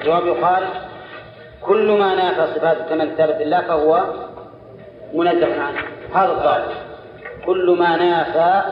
[0.00, 0.64] الجواب يقال
[1.62, 4.04] كل ما نافى صفات الكمال الثابت لله فهو
[5.14, 5.78] منزه عنه.
[6.14, 6.74] هذا الظاهر
[7.46, 8.62] كل ما نافى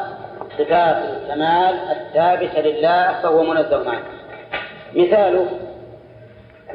[0.58, 4.02] صفات الكمال الثابتة لله فهو منزه عنه.
[4.94, 5.46] مثاله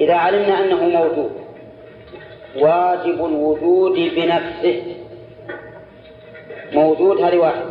[0.01, 1.31] إذا علمنا أنه موجود
[2.55, 4.95] واجب الوجود بنفسه.
[6.73, 7.65] موجود هذه واحد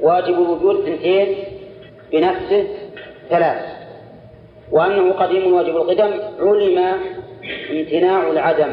[0.00, 1.44] واجب الوجود اثنتين
[2.12, 2.66] بنفسه
[3.30, 3.77] ثلاث.
[4.72, 6.78] وأنه قديم واجب القدم علم
[7.70, 8.72] امتناع العدم.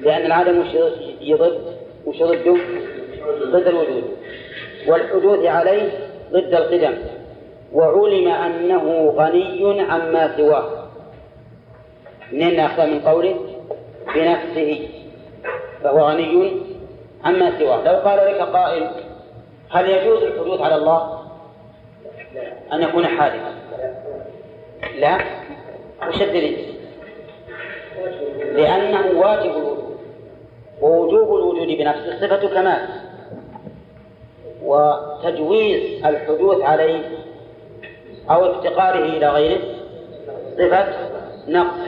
[0.00, 0.74] لأن العدم وش
[1.20, 1.60] يضد؟
[2.06, 2.56] وش ضده
[3.44, 4.04] ضد الوجود.
[4.88, 5.90] والحدوث عليه
[6.32, 6.94] ضد القدم.
[7.72, 10.88] وعلم أنه غني عما سواه.
[12.32, 13.36] منين نأخذ من قوله
[14.14, 14.88] بنفسه
[15.82, 16.52] فهو غني
[17.24, 17.84] عما سواه.
[17.84, 18.90] لو قال لك قائل
[19.70, 21.20] هل يجوز الحدوث على الله؟
[22.72, 23.63] أن يكون حادثا.
[24.98, 25.18] لا
[26.08, 26.74] وش الدليل
[28.54, 29.98] لأنه واجب الوجود
[30.82, 32.88] ووجوب الوجود بنفسه صفة كمال
[34.64, 37.02] وتجويز الحدوث عليه
[38.30, 39.60] أو افتقاره إلى غيره
[40.58, 40.86] صفة
[41.48, 41.78] نقص.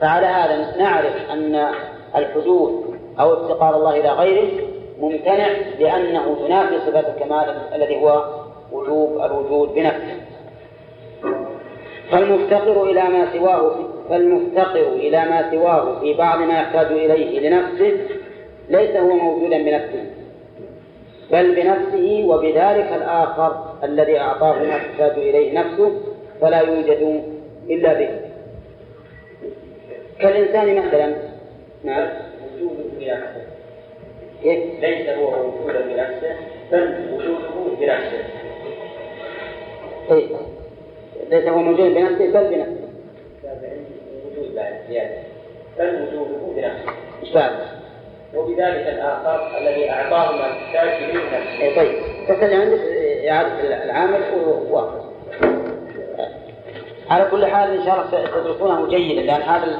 [0.00, 1.68] فعلى هذا نعرف أن
[2.16, 2.72] الحدوث
[3.20, 4.66] أو افتقار الله إلى غيره
[5.00, 8.24] ممتنع لأنه ينافي صفة الكمال الذي هو
[8.72, 10.15] وجوب الوجود بنفسه.
[12.10, 13.76] فالمفتقر إلى ما سواه
[14.10, 17.98] فالمفتقر إلى ما سواه في بعض ما يحتاج إليه لنفسه
[18.70, 20.04] ليس هو موجودا بنفسه
[21.32, 26.00] بل بنفسه وبذلك الآخر الذي أعطاه ما تحتاج إليه نفسه
[26.40, 27.22] فلا يوجد
[27.70, 28.08] إلا به
[30.20, 31.14] كالإنسان مثلا
[31.84, 32.08] نعم
[34.42, 36.36] كيف؟ ليس هو موجودا بنفسه
[36.72, 38.24] بل وجوده بنفسه.
[40.10, 40.26] إيه
[41.30, 42.88] ليس هو موجود بنفسه بل بنفسه.
[44.26, 45.14] وجود بعد زيادة
[45.78, 46.92] بل وجوده بنفسه.
[47.22, 47.52] إيش بعد؟
[48.34, 51.60] وبذلك الآخر الذي أعطاه ما تحتاج إليه نفسه.
[51.60, 51.98] إيه طيب
[52.30, 52.80] بس اللي عندك
[53.28, 54.20] إعادة العامل
[54.70, 55.06] واحد.
[57.10, 59.76] على كل حال إن شاء الله تدرسونه جيدا لأن هذا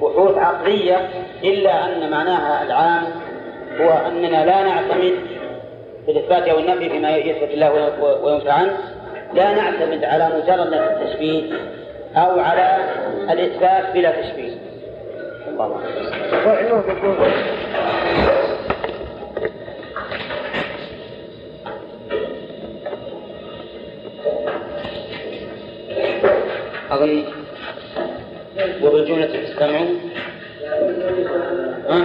[0.00, 1.08] بحوث عقلية
[1.44, 3.04] إلا أن معناها العام
[3.80, 5.14] هو أننا لا نعتمد
[6.06, 7.72] في الإثبات أو النفي فيما يثبت الله
[8.22, 8.78] وينفع عنه
[9.34, 11.52] لا نعتمد على مجرد التشبيه
[12.16, 12.78] أو على
[13.30, 14.52] الإثبات بلا تشبيه.
[15.48, 15.80] الله
[26.90, 27.24] أظن
[28.82, 29.86] وبالجملة تستمعوا
[31.88, 32.02] ها؟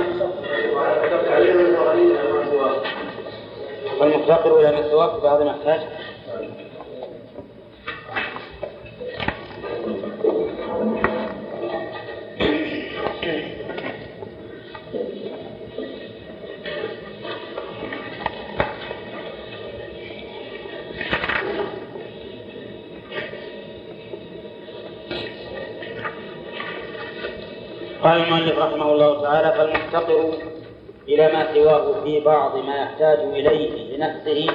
[3.99, 5.79] والمفتقر إلى ما سواه في بعض ما احتاج
[28.07, 30.34] قال المؤلف رحمه الله تعالى فالمفتقر
[31.07, 34.47] إلى ما سواه في بعض ما يحتاج إليه لنفسه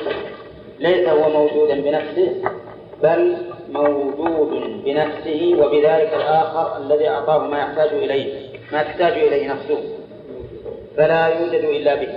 [0.79, 2.35] ليس هو موجودا بنفسه
[3.03, 3.37] بل
[3.73, 9.79] موجود بنفسه وبذلك الآخر الذي أعطاه ما يحتاج إليه ما تحتاج إليه نفسه
[10.97, 12.09] فلا يوجد إلا به.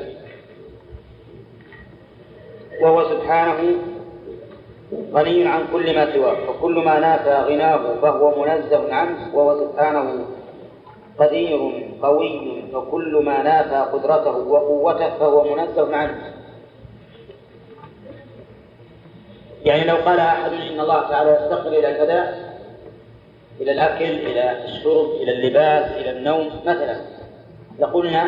[2.82, 3.76] وهو سبحانه
[5.14, 10.26] غني عن كل ما سواه وكل ما نافى غناه فهو منزه عنه وهو سبحانه
[11.20, 16.34] قدير قوي فكل ما نافى قدرته وقوته فهو منزه عنه.
[19.66, 22.46] يعني لو قال أحد إن الله تعالى يفتقر إلى كذا
[23.62, 26.98] إلى الأكل إلى الشرب إلى اللباس إلى النوم مثلا
[27.80, 28.24] لقلنا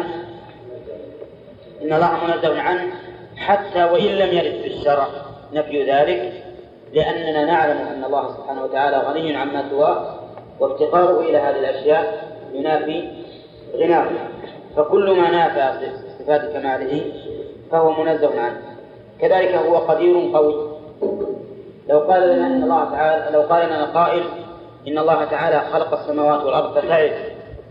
[1.82, 2.94] إن الله منزه عنه
[3.38, 5.08] حتى وإن لم يرد في الشرع
[5.54, 6.44] نفي ذلك
[6.94, 10.20] لأننا نعلم أن الله سبحانه وتعالى غني عما سواه
[10.60, 12.27] وافتقاره إلى هذه الأشياء
[12.58, 13.08] ينافي
[13.76, 14.08] غناه
[14.76, 17.02] فكل ما نافى صفات كماله
[17.72, 18.62] فهو منزه عنه.
[19.22, 20.56] كذلك هو قدير قوي.
[21.90, 24.24] لو قال لنا إن الله تعالى لو قال لنا قائل
[24.88, 27.12] إن الله تعالى خلق السماوات والأرض فتعب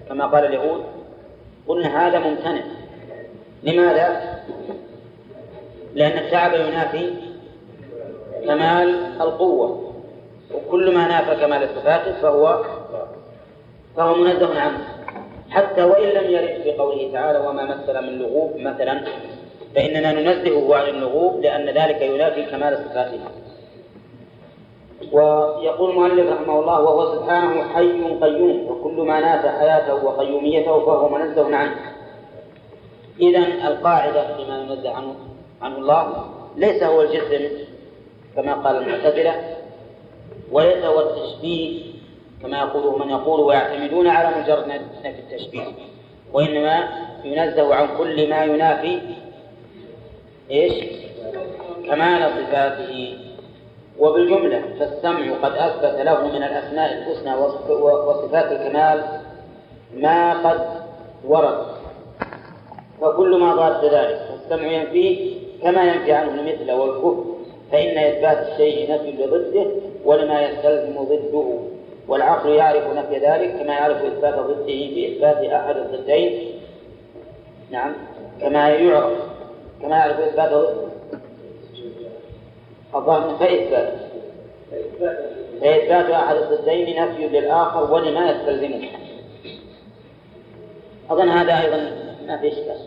[0.08, 0.84] كما قال اليهود
[1.68, 2.62] قلنا هذا ممتنع.
[3.62, 4.36] لماذا؟
[5.94, 7.10] لأن التعب ينافي
[8.46, 9.92] كمال القوة.
[10.54, 12.64] وكل ما نافى كمال صفاته فهو
[13.96, 14.78] فهو منزه عنه
[15.50, 19.00] حتى وإن لم يرد في قوله تعالى وما مثل من لغوب مثلا
[19.74, 23.20] فإننا ننزهه عن اللغوب لأن ذلك ينافي كمال صفاته.
[25.12, 31.56] ويقول المؤلف رحمه الله وهو سبحانه حي قيوم وكل ما نافى حياته وقيوميته فهو منزه
[31.56, 31.76] عنه.
[33.20, 35.14] إذا القاعدة فيما ينزه عنه
[35.62, 36.24] عنه الله
[36.56, 37.48] ليس هو الجسم
[38.36, 39.56] كما قال المعتزلة
[40.52, 41.85] وليس هو التشبيه
[42.42, 45.64] كما يقوله من يقول ويعتمدون على مجرد نفي التشبيه.
[46.32, 46.88] وإنما
[47.24, 49.00] ينزه عن كل ما ينافي
[50.50, 50.84] إيش؟
[51.86, 53.18] كمال صفاته.
[53.98, 57.34] وبالجملة فالسمع قد أثبت له من الأسماء الحسنى
[57.70, 59.20] وصفات الكمال
[59.94, 60.60] ما قد
[61.24, 61.66] ورد.
[63.00, 67.24] فكل ما ضاد ذلك فالسمع ينفيه كما ينفي عنه المثل والكفر.
[67.72, 69.66] فإن إثبات الشيء نفي لضده
[70.04, 71.75] ولما يستلزم ضده.
[72.08, 76.52] والعقل يعرف نفي ذلك كما يعرف إثبات ضده بإثبات أحد الضدين.
[77.70, 77.92] نعم.
[78.40, 79.12] كما يعرف
[79.82, 80.86] كما يعرف إثبات ضده
[82.94, 83.92] الظاهر فإثبات.
[85.60, 88.88] فإثبات أحد الضدين نفي للآخر ولما يستلزمه.
[91.10, 91.90] أظن هذا أيضا
[92.26, 92.78] ما في إشكال.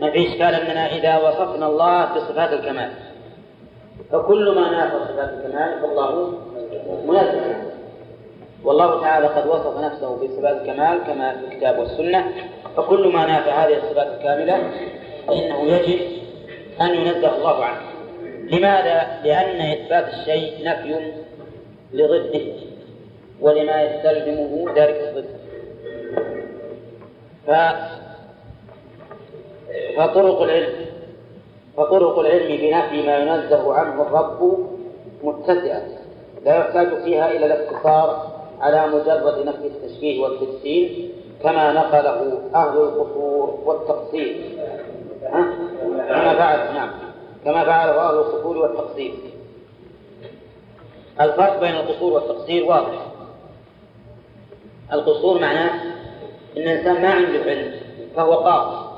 [0.00, 2.90] ما في إشكال أننا إذا وصفنا الله بصفات الكمال.
[4.12, 6.32] فكل ما نافى صفات الكمال فالله
[7.06, 7.51] منزه.
[8.64, 12.32] والله تعالى قد وصف نفسه بصفات الكمال كما في الكتاب والسنة.
[12.76, 14.70] فكل ما نافى هذه الصفات الكاملة
[15.26, 16.00] فإنه يجب
[16.80, 17.80] أن ينزه الله عنه.
[18.50, 21.12] لماذا؟ لأن إثبات الشيء نفي
[21.92, 22.52] لضده
[23.40, 25.28] ولما يستلزمه ذلك الضد.
[27.46, 27.50] ف...
[29.96, 30.86] فطرق العلم
[31.76, 34.68] فطرق العلم بنفي ما ينزه عنه الرب
[35.22, 35.82] متسعة.
[36.44, 41.12] لا يحتاج فيها إلى الاقتصار على مجرد نفي التشبيه والتجسيم
[41.42, 44.58] كما نقله أهل القصور والتقصير.
[46.08, 46.90] كما فعل نعم.
[47.44, 49.14] كما فعله أهل القصور والتقصير.
[51.20, 53.06] الفرق بين القصور والتقصير واضح.
[54.92, 55.82] القصور معناه
[56.56, 57.74] أن الإنسان ما عنده علم
[58.16, 58.92] فهو قاصر.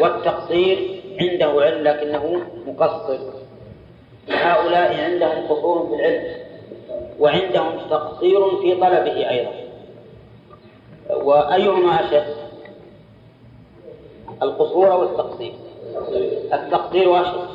[0.00, 3.18] والتقصير عنده علم لكنه مقصر.
[4.28, 6.45] هؤلاء عندهم قصور في العلم.
[7.20, 9.52] وعندهم تقصير في طلبه أيضا.
[11.10, 12.36] وأيهما أشد
[14.42, 15.52] القصور أو التقصير
[16.52, 17.48] التقصير أشد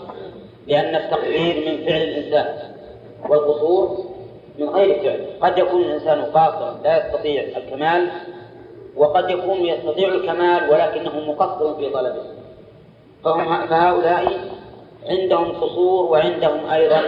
[0.68, 2.74] لأن التقصير من فعل الإنسان
[3.30, 4.06] والقصور
[4.60, 5.26] من غير فعل.
[5.42, 8.10] قد يكون الإنسان قاصرا لا يستطيع الكمال
[8.96, 12.24] وقد يكون يستطيع الكمال ولكنه مقصر في طلبه.
[13.24, 14.52] فهم فهؤلاء
[15.06, 17.02] عندهم قصور وعندهم أيضا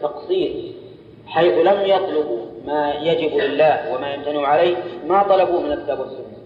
[0.00, 0.72] تقصير.
[1.30, 6.38] حيث لم يطلبوا ما يجب لله وما يمتنع عليه ما طلبوه من الكتاب والسنة.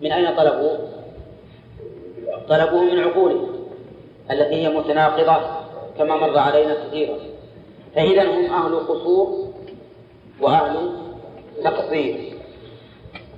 [0.00, 0.78] من أين طلبوه؟
[2.48, 3.48] طلبوه من عقولهم
[4.30, 5.36] التي هي متناقضة
[5.98, 7.18] كما مر علينا كثيرا.
[7.94, 9.48] فإذا هم أهل قصور
[10.40, 10.90] وأهل
[11.64, 12.32] تقصير.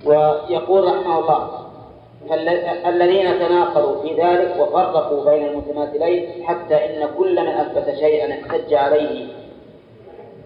[0.05, 1.65] ويقول رحمه الله
[2.87, 9.27] الذين تناقضوا في ذلك وفرقوا بين المتماثلين حتى إن كل من أثبت شيئا احتج عليه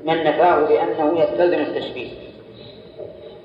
[0.05, 2.11] من نفاه بأنه يستلزم التشبيه.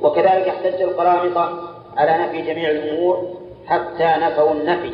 [0.02, 4.92] وكذلك احتج القرامطة على نفي جميع الأمور حتى نفوا النفي.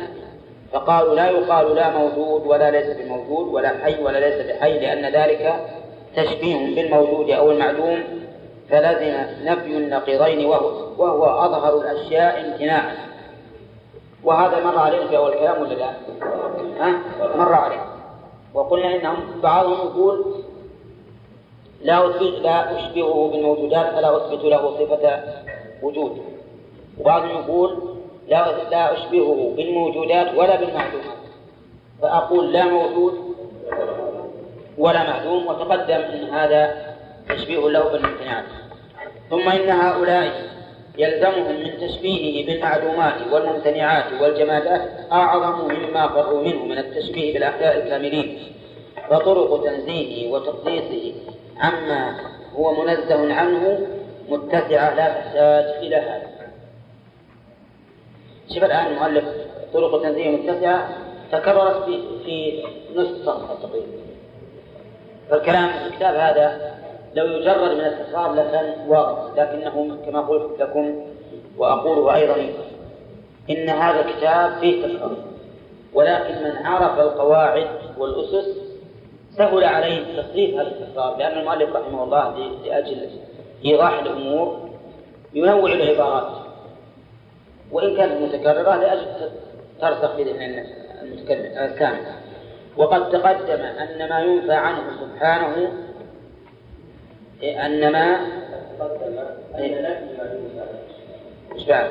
[0.72, 5.54] فقالوا لا يقال لا موجود ولا ليس بموجود ولا حي ولا ليس بحي لأن ذلك
[6.16, 8.02] تشبيه بالموجود أو المعدوم
[8.70, 9.14] فلزم
[9.44, 12.96] نفي النقيضين وهو, وهو أظهر الأشياء امتناعا.
[14.24, 15.90] وهذا مر علينا في أول كلام ولا لا؟
[16.80, 17.00] ها؟
[17.36, 17.84] مر علينا
[18.54, 20.34] وقلنا إنهم بعضهم يقول
[21.82, 22.06] لا
[22.42, 25.22] لا أشبهه بالموجودات فلا أثبت له صفة
[25.82, 26.22] وجود.
[27.00, 27.78] وبعضهم يقول
[28.28, 31.20] لا لا أشبهه بالموجودات ولا بالمعدومات
[32.02, 33.34] فأقول لا موجود
[34.78, 36.94] ولا معدوم وتقدم أن هذا
[37.28, 38.44] تشبيه له بالامتناعات
[39.30, 40.32] ثم إن هؤلاء
[40.98, 44.80] يلزمهم من تشبيهه بالمعلومات والممتنعات والجمادات
[45.12, 48.38] أعظم مما فروا منه من التشبيه بالأحياء الكاملين.
[49.10, 51.14] فطرق تنزيهه وتقديسه
[51.58, 52.16] عما
[52.56, 53.86] هو منزه عنه
[54.28, 56.30] متسعة لا تحتاج إلى هذا.
[58.54, 59.24] شوف الآن المؤلف
[59.74, 60.88] طرق تنزيه متسعة
[61.32, 62.62] تكررت في في
[62.96, 63.86] نصف صفحة تقريبا.
[65.30, 66.74] فالكلام في الكتاب هذا
[67.14, 71.06] لو يجرد من التكرار لكان واضح لكنه كما قلت لكم
[71.58, 72.34] وأقوله أيضا
[73.50, 75.16] إن هذا الكتاب فيه تكرار
[75.94, 77.66] ولكن من عرف القواعد
[77.98, 78.59] والأسس
[79.36, 83.08] سهل عليه تصريف هذا التكرار لأن المؤلف رحمه الله لأجل
[83.64, 84.70] إيضاح الأمور
[85.34, 86.40] ينوع العبارات.
[87.72, 89.06] وإن كانت متكررة لأجل
[89.80, 90.66] ترسخ في ذهن
[91.02, 91.98] المتكلم السامع
[92.76, 95.72] وقد تقدم أن ما ينفى عنه سبحانه
[97.42, 98.26] إيه أنما
[98.78, 99.18] تقدم
[99.54, 100.64] أن نفي ما ينفع
[101.54, 101.90] إيش بعد؟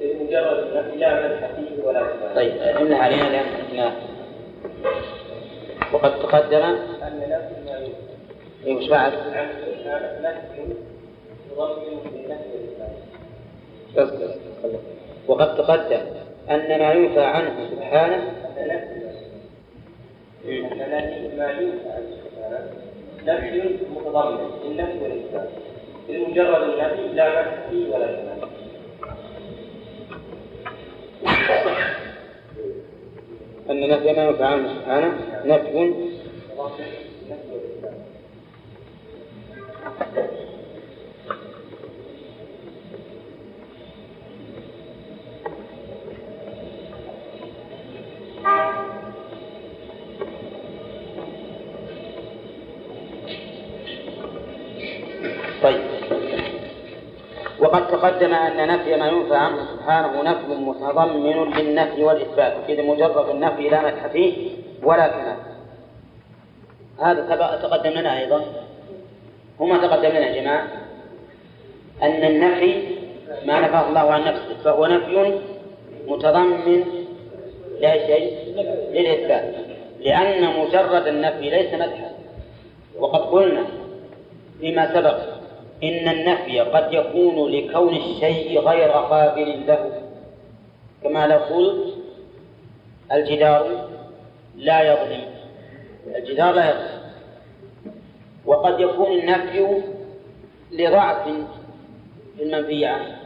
[0.00, 3.92] لمجرد لا مدح فيه ولا إثبات طيب امنع علينا لأن إحنا
[5.92, 7.70] وقد تقدم أن نفي
[8.66, 9.12] ما وش بعد؟
[15.28, 16.00] وقد تقدم
[16.50, 18.32] أن ما ينفى عنه سبحانه
[20.46, 22.70] أن ما ينفع سبحانه
[23.26, 25.48] نفي متضمن للنفي والإثبات.
[26.08, 28.48] لمجرد النفي لا فيه ولا إثبات
[33.70, 35.18] أن نفي ما ينفى عنه سبحانه.
[35.44, 35.94] نفي.
[57.66, 63.68] وقد تقدم أن نفي ما ينفى عنه سبحانه نفي متضمن للنفي والإثبات إذ مجرد النفي
[63.68, 64.50] لا مدح فيه
[64.82, 65.36] ولا كمال
[67.02, 68.44] هذا تقدم لنا أيضا.
[69.60, 70.66] هما تقدم لنا يا جماعة.
[72.02, 72.82] أن النفي
[73.44, 75.40] ما نفاه الله عن نفسه فهو نفي
[76.06, 76.84] متضمن
[77.80, 78.54] لأي شيء؟
[78.92, 79.54] للإثبات.
[80.00, 82.10] لأن مجرد النفي ليس مدحا
[82.98, 83.64] وقد قلنا
[84.60, 85.35] فيما سبق
[85.82, 90.02] إن النفي قد يكون لكون الشيء غير قابل له.
[91.02, 91.94] كما لو قلت
[93.12, 93.88] الجدار
[94.56, 95.24] لا يظلم.
[96.16, 97.00] الجدار لا يظلم.
[98.46, 99.82] وقد يكون النفي
[100.72, 101.28] لضعف
[102.36, 103.16] في المنفي عنه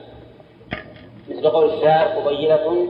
[1.28, 2.87] مثل قول الشاعر قبيلة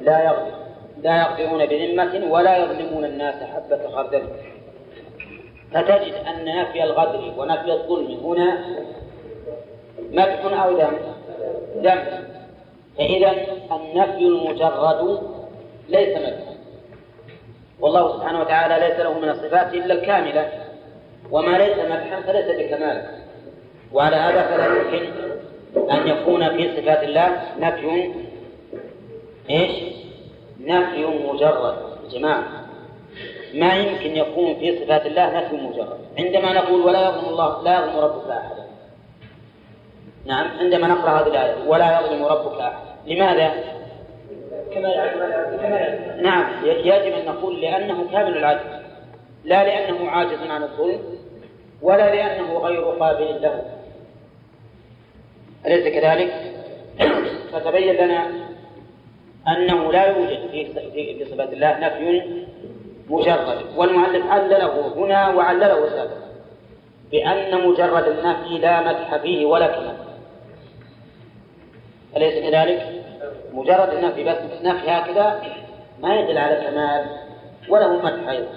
[0.00, 0.58] لا يغفر
[1.02, 4.22] لا يغفرون بذمة ولا يظلمون الناس حبة خردل.
[5.72, 8.64] فتجد أن نفي الغدر ونفي الظلم هنا
[10.12, 10.98] مدح أو ذم
[11.76, 12.28] ذم
[12.98, 13.32] فإذا
[13.72, 15.20] النفي المجرد
[15.88, 16.54] ليس مدحا.
[17.80, 20.50] والله سبحانه وتعالى ليس له من الصفات إلا الكاملة.
[21.30, 23.06] وما ليس مدحا فليس بكمال.
[23.92, 25.06] وعلى هذا فلا يمكن
[25.90, 28.12] أن يكون في صفات الله نفي
[29.50, 29.70] إيش؟
[30.60, 31.76] نفي مجرد.
[32.10, 32.57] جماعة.
[33.54, 35.98] ما يمكن يكون في صفات الله نفي مجرد.
[36.18, 38.64] عندما نقول ولا يظلم الله لا يظلم ربك أحدا
[40.26, 43.52] نعم عندما نقرأ هذه الآية ولا يظلم ربك أحدا لماذا؟
[44.74, 44.88] كما
[46.22, 48.60] نعم يجب أن نقول لأنه كامل العدل
[49.44, 51.00] لا لأنه عاجز عن الظلم
[51.82, 53.62] ولا لأنه غير قابل له.
[55.66, 56.32] أليس كذلك؟
[57.52, 58.30] فتبين لنا
[59.48, 60.38] أنه لا يوجد
[60.92, 62.22] في صفات الله نفي
[63.08, 66.28] مجرد والمؤلف علله هنا وعلله سابقا
[67.10, 69.96] بأن مجرد النفي لا مدح فيه ولا كمال
[72.16, 73.04] أليس كذلك؟
[73.52, 75.42] مجرد النفي بس نفي هكذا
[76.00, 77.06] ما يدل على كمال
[77.68, 78.48] وله مدح أيضا.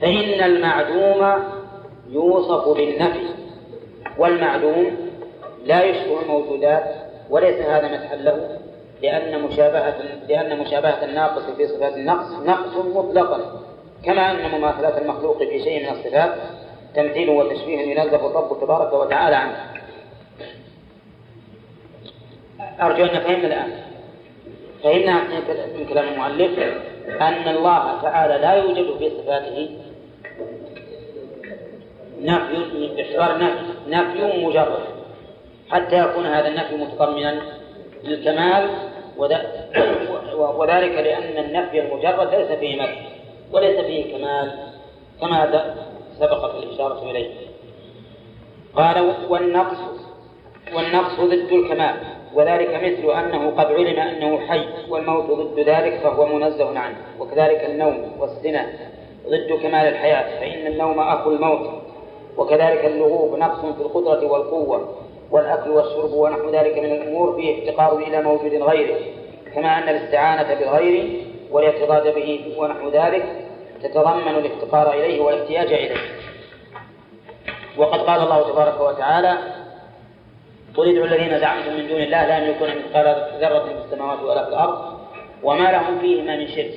[0.00, 1.42] فإن المعدوم
[2.10, 3.26] يوصف بالنفي
[4.18, 4.96] والمعدوم
[5.64, 6.94] لا يشبه الموجودات
[7.30, 8.58] وليس هذا مدحا له.
[9.02, 9.94] لأن مشابهة
[10.28, 13.60] لأن مشابهة الناقص في صفات النقص نقص مطلقا.
[14.04, 16.34] كما أن مماثلة المخلوق في شيء من الصفات
[16.94, 19.56] تمثيل وتشبيه ينزه الرب تبارك وتعالى عنه.
[22.80, 23.72] أرجو أن نفهم الآن.
[24.82, 25.22] فهمنا
[25.78, 26.58] من كلام المؤلف
[27.20, 29.78] أن الله تعالى لا يوجد في صفاته
[32.20, 34.84] نفي باعتبار نفي نفي مجرد.
[35.70, 37.42] حتى يكون هذا النفي متضمنا
[38.04, 38.70] للكمال
[40.36, 43.02] وذلك لأن النفي المجرد ليس فيه مدح
[43.52, 44.52] وليس فيه كمال
[45.20, 45.68] كما
[46.18, 47.30] سبقت الإشارة إليه.
[48.76, 49.78] قال والنقص
[50.74, 51.94] والنقص ضد الكمال
[52.34, 58.12] وذلك مثل أنه قد علم أنه حي والموت ضد ذلك فهو منزه عنه وكذلك النوم
[58.18, 58.66] والسنة
[59.26, 61.70] ضد كمال الحياة فإن النوم أخو الموت
[62.36, 64.94] وكذلك اللغوب نقص في القدرة والقوة
[65.34, 69.00] والأكل والشرب ونحو ذلك من الأمور فيه افتقار إلى موجود غيره
[69.54, 73.24] كما أن الاستعانة بالغير والاعتقاد به ونحو ذلك
[73.82, 75.96] تتضمن الافتقار إليه والاحتياج إليه.
[77.76, 79.38] وقد قال الله تبارك وتعالى
[80.76, 84.48] قل ادعوا الذين زعمتم من دون الله لا يملكون مثقال ذرة في السماوات ولا في
[84.48, 84.98] الأرض
[85.42, 86.74] وما لهم فيهما من شرك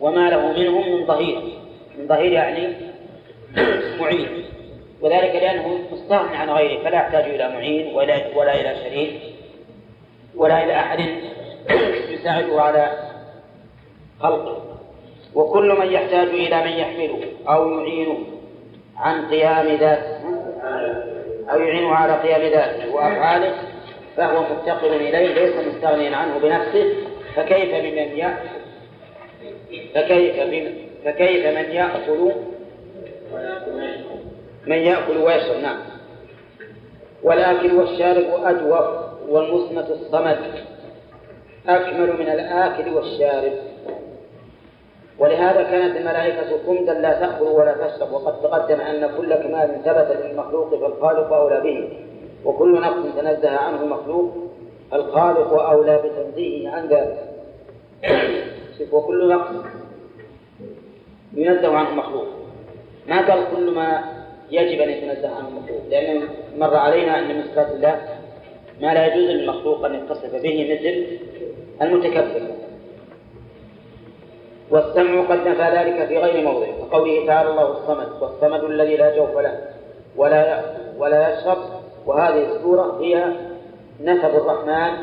[0.00, 1.42] وما له منهم من ظهير.
[1.98, 2.72] من ظهير يعني
[4.00, 4.44] معين
[5.00, 9.20] وذلك لأنه مستغني عن غيره فلا يحتاج إلى معين ولا ولا إلى شريك
[10.36, 11.00] ولا إلى أحد
[12.14, 12.92] يساعده على
[14.20, 14.62] خلقه.
[15.34, 18.18] وكل من يحتاج إلى من يحمله أو يعينه
[18.96, 20.16] عن قيام ذاته
[21.52, 23.54] أو يعينه على قيام ذاته وأفعاله
[24.16, 27.06] فهو مفتقر إليه ليس مستغنيا عنه بنفسه.
[27.36, 28.48] فكيف بمن يأكل
[29.94, 30.74] فكيف بمن
[31.04, 32.32] فكيف من يأكل
[34.66, 35.78] من يأكل ويشرب نعم.
[37.22, 38.86] والآكل والشارب أجوف
[39.28, 40.38] والمصمت الصمد
[41.68, 43.52] أكمل من الآكل والشارب.
[45.18, 50.70] ولهذا كانت الملائكة كمدا لا تأكل ولا تشرب وقد تقدم أن كل كمال ثبت للمخلوق
[50.70, 51.88] فالخالق أولى به
[52.44, 54.32] وكل نقص تنزه عنه المخلوق
[54.92, 57.18] الخالق أولى بتنزيهه عن ذلك.
[58.92, 59.50] وكل نقص
[61.34, 62.26] ينزه عنه المخلوق.
[63.08, 64.15] ما قال كل ما
[64.50, 66.22] يجب أن يتنزه عنه المخلوق لأن
[66.58, 68.00] مر علينا أن من صفات الله
[68.80, 71.06] ما لا يجوز للمخلوق أن يتصف به مثل
[71.82, 72.56] المتكبر.
[74.70, 79.38] والسمع قد نفى ذلك في غير موضع كقوله تعالى الله الصمد والصمد الذي لا جوف
[79.38, 79.60] له
[80.16, 81.58] ولا يأكل ولا يشرب
[82.06, 83.32] وهذه السورة هي
[84.00, 84.94] نسب الرحمن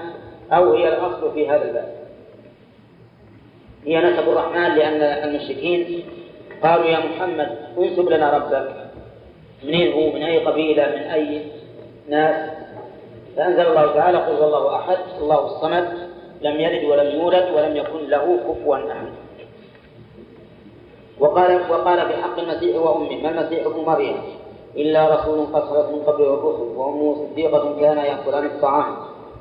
[0.52, 1.94] أو هي الأصل في هذا الباب.
[3.86, 6.04] هي نسب الرحمن لأن المشركين
[6.64, 8.83] قالوا يا محمد انسب لنا ربك.
[9.66, 11.42] منين هو من أي قبيلة من أي
[12.10, 12.50] ناس.
[13.38, 16.10] فأنزل الله تعالى قل هو الله أحد الله الصمد
[16.42, 19.08] لم يلد ولم يولد ولم يكن له كفوا أحد.
[21.20, 24.16] وقال وقال في حق المسيح وأمه ما المسيح ابن مريم؟
[24.76, 28.96] إلا رسول قد خلت من قبله الرسل وأمه صديقة كان يأكلان الطعام.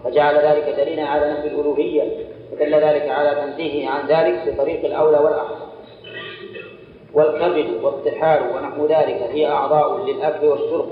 [0.04, 5.61] فجعل ذلك دليلا على نفي الألوهية ودل ذلك على تنزيهه عن ذلك بطريق الأولى والأحسن
[7.14, 10.88] والكبد والطحال ونحو ذلك هي أعضاء للأكل والشرب.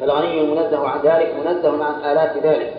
[0.00, 2.74] فالغني المنزه عن ذلك منزه عن آلات ذلك.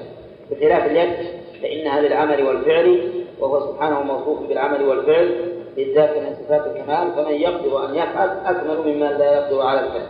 [0.51, 1.13] بخلاف اليد
[1.61, 7.95] فإنها للعمل والفعل وهو سبحانه موصوف بالعمل والفعل بالذات من صفات الكمال فمن يقدر أن
[7.95, 10.07] يفعل أكمل مما لا يقدر على الفعل.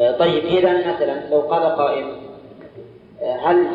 [0.00, 2.04] آه، طيب إذا مثلا لو قال قائل
[3.22, 3.66] آه، هل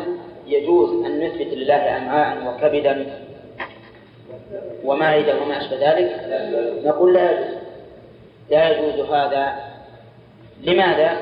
[0.46, 3.25] يجوز أن نثبت لله أمعاء وكبدا؟
[4.84, 6.10] ومعدة وما أشبه ذلك
[6.84, 7.56] نقول لا يجوز.
[8.50, 9.52] لا يجوز هذا.
[10.62, 11.16] لماذا؟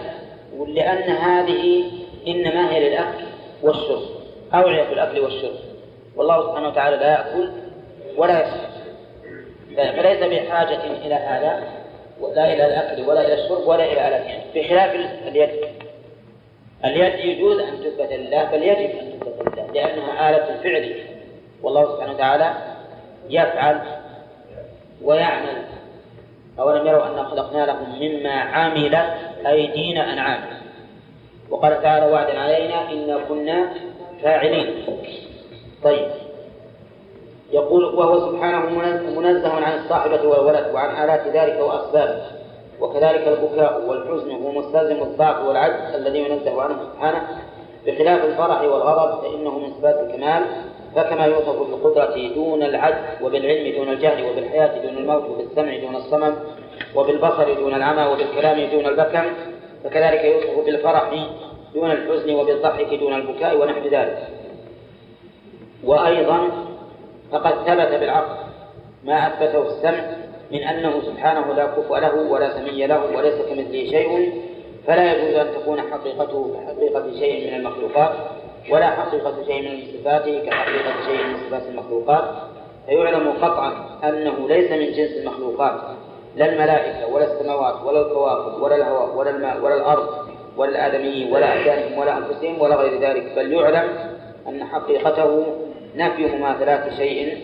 [0.67, 1.85] لأن هذه
[2.27, 3.25] إنما هي للأكل
[3.63, 4.03] والشرب
[4.55, 5.57] أوعية الأكل والشرب.
[6.17, 7.51] والله سبحانه وتعالى لا يأكل
[8.17, 8.75] ولا يشرب.
[9.77, 11.63] فليس بحاجة إلى هذا
[12.35, 14.95] لا إلى الأكل ولا إلى الشرب ولا إلى آلاتهم بخلاف
[15.27, 15.51] اليد.
[16.85, 20.95] اليد يجوز أن تثبت لله بل يجب أن تثبت لله لأنها آلة الفعل.
[21.63, 22.74] والله سبحانه وتعالى
[23.31, 23.81] يفعل
[25.03, 25.63] ويعمل.
[26.59, 29.15] أولم يروا أنا خلقنا لهم مما عملت
[29.47, 30.41] أيدينا أنعام.
[31.51, 33.69] وقال تعالى وعدا علينا إنا كنا
[34.23, 34.87] فاعلين.
[35.85, 36.07] طيب.
[37.53, 38.71] يقول وهو سبحانه
[39.21, 42.23] منزه عن الصاحبة والولد وعن آلات ذلك وأسبابه.
[42.81, 47.29] وكذلك البكاء والحزن هو مستلزم الضعف والعجز الذي ينزه عنه سبحانه.
[47.87, 50.45] بخلاف الفرح والغضب فإنه من صفات الكمال
[50.97, 56.35] فكما يوصف بالقدرة دون العجز وبالعلم دون الجهل وبالحياة دون الموت وبالسمع دون الصمم
[56.95, 59.25] وبالبصر دون العمى وبالكلام دون البكم
[59.85, 61.29] فكذلك يوصف بالفرح
[61.75, 64.29] دون الحزن وبالضحك دون البكاء ونحو ذلك.
[65.85, 66.49] وأيضا
[67.33, 68.37] فقد ثبت بالعقل
[69.05, 70.05] ما أثبته السمع
[70.51, 74.43] من أنه سبحانه لا كفء له ولا سمي له وليس كمثله شيء
[74.87, 78.13] فلا يجوز أن تكون حقيقته كحقيقة شيء من المخلوقات.
[78.71, 82.25] ولا حقيقة شيء من صفاته كحقيقة شيء من صفات المخلوقات.
[82.87, 83.73] فيعلم قطعا
[84.05, 85.81] أنه ليس من جنس المخلوقات.
[86.37, 90.09] لا الملائكة ولا السماوات ولا الكواكب ولا الهواء ولا الماء ولا الأرض
[90.57, 93.33] ولا الآدميين ولا أبدانهم ولا أنفسهم ولا غير ذلك.
[93.37, 93.89] بل يعلم
[94.49, 95.47] أن حقيقته
[95.97, 97.39] نفي مماثلات شيء.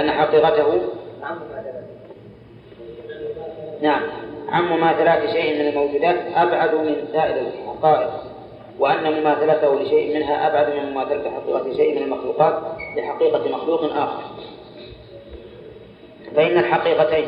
[0.00, 0.80] أن حقيقته
[3.82, 4.02] نعم
[4.48, 8.31] عن مماثلات شيء من الموجودات أبعد من سائر الحقائق.
[8.78, 12.62] وأن مماثلته لشيء منها أبعد من مماثلة حقيقة شيء من المخلوقات
[12.96, 14.22] لحقيقة مخلوق آخر.
[16.36, 17.26] فإن الحقيقتين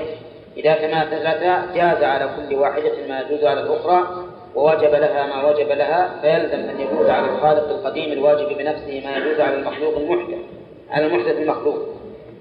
[0.57, 6.21] إذا تماثلتا جاز على كل واحدة ما يجوز على الأخرى ووجب لها ما وجب لها
[6.23, 10.39] فيلزم أن يجوز على الخالق القديم الواجب بنفسه ما يجوز على المخلوق المحدث
[10.91, 11.79] على المحدث المخلوق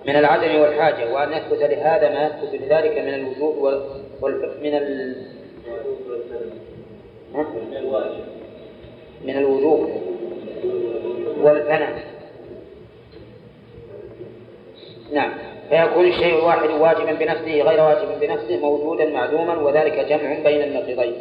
[0.06, 3.84] من العدم والحاجة وأن يثبت لهذا ما يثبت لذلك من الوجود
[4.22, 4.52] وال...
[4.62, 5.16] من ال...
[7.34, 8.33] من
[9.30, 9.90] الوجوب
[11.42, 12.04] والفناء.
[15.14, 15.32] نعم.
[15.70, 21.14] فيكون الشيء الواحد واجبا بنفسه غير واجب بنفسه موجودا معلوما وذلك جمع بين النقيضين.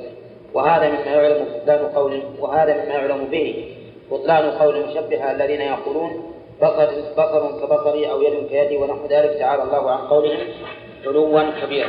[0.55, 3.75] وهذا مما يعلم بطلان قول وهذا مما يعلم به
[4.11, 9.91] بطلان قول المشبهة الذين يقولون بصر بصر كبصري أو يد كيدي ونحو ذلك تعالى الله
[9.91, 10.39] عن قولهم
[11.07, 11.89] علوا كبيرا.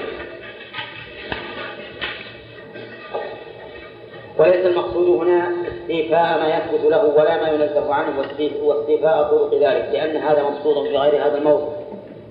[4.37, 8.19] وليس المقصود هنا استيفاء ما يثبت له ولا ما ينزه عنه
[8.63, 11.69] واستيفاء طرق ذلك لأن هذا مقصود في غير هذا الموضوع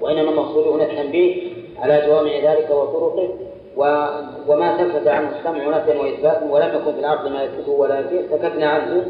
[0.00, 3.28] وإنما المقصود هنا التنبيه على جوامع ذلك وطرقه.
[4.48, 8.66] وما ثبت عنه السمع نفيا وإثباتا ولم يكن في العقل ما يثبته ولا ينفيه سكتنا
[8.66, 9.06] عنه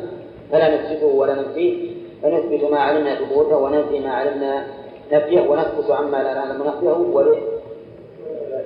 [0.53, 1.91] فلا نثبته ولا ننفيه
[2.23, 4.67] فنثبت ما علمنا ثبوته وننفي ما علمنا
[5.13, 7.37] نفيه ونسكت عما لا نعلم نفيه ولا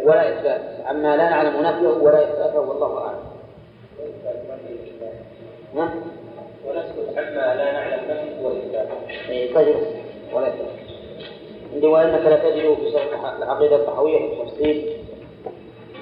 [0.05, 3.19] ولا إثبات عما لا نعلم نفيه ولا إثباته والله أعلم.
[6.67, 8.95] ونسكت عما لا نعلم نفيه وإثباته.
[9.29, 9.77] إيه طيب
[10.33, 10.69] ولا إثبات.
[11.75, 14.87] عندي وإنك لا تجد في شرح العقيدة الطحوية في التفصيل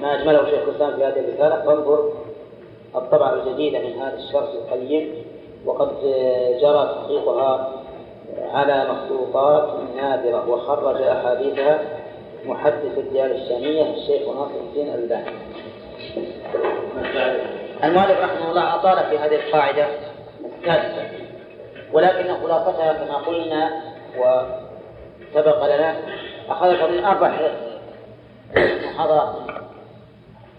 [0.00, 2.12] ما أجمله شيخ الإسلام في هذه الرسالة فانظر
[2.96, 5.14] الطبعة الجديدة من هذا الشرح القيم
[5.66, 5.88] وقد
[6.60, 7.72] جرى تحقيقها
[8.52, 11.82] على مخطوطات نادرة وخرج أحاديثها
[12.46, 15.30] محدث الديار الشامية الشيخ ناصر الدين الباني.
[17.84, 19.86] المؤلف رحمه الله أطال في هذه القاعدة
[20.44, 21.24] الثالثة
[21.92, 23.82] ولكن خلاصتها كما قلنا
[24.18, 25.96] وسبق لنا
[26.48, 27.32] أخذت من أربع
[28.56, 29.34] محاضرات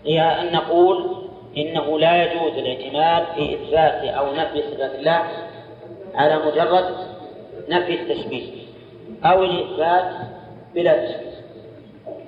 [0.05, 1.25] هي أن نقول
[1.57, 5.23] إنه لا يجوز الاعتماد في إثبات أو نفي صفات الله
[6.15, 6.95] على مجرد
[7.69, 8.51] نفي التشبيه
[9.25, 10.05] أو الإثبات
[10.75, 11.35] بلا تشبيه.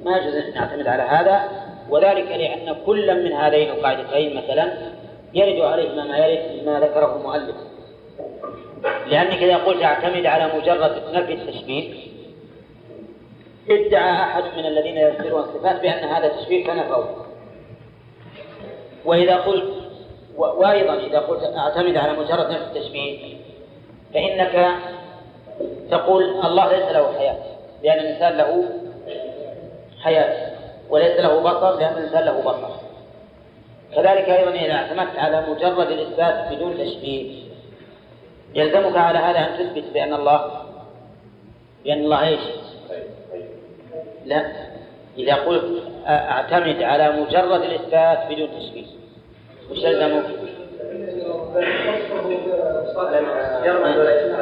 [0.06, 4.73] ما يجوز أن نعتمد على هذا وذلك لأن كل من هذين القاعدتين مثلا
[5.34, 7.56] يرد عليهما ما يرد ما ذكره المؤلف.
[9.08, 11.93] لأنك إذا قلت اعتمد على مجرد نفي التشبيه
[13.69, 17.26] ادعى أحد من الذين يذكرون الصفات بأن هذا تشبيه فنفوه
[19.06, 19.73] وإذا قلت
[20.38, 23.38] وأيضا إذا قلت أعتمد على مجرد نفس التشبيه
[24.13, 24.76] فإنك
[25.91, 27.38] تقول الله ليس له حياة
[27.84, 28.69] لأن الإنسان له
[30.04, 30.57] حياة.
[30.89, 32.88] وليس له بصر لأن الإنسان له بصر
[33.95, 37.43] كذلك أيضا إذا اعتمدت على مجرد الإثبات بدون تشبيه
[38.56, 40.52] يلزمك على هذا أن تثبت بأن الله
[41.86, 42.39] بأن الله إيش؟
[44.26, 44.52] لا
[45.17, 48.86] إذا قلت أعتمد على مجرد الإثبات بدون تشبيه
[49.71, 50.26] وش يلزمك؟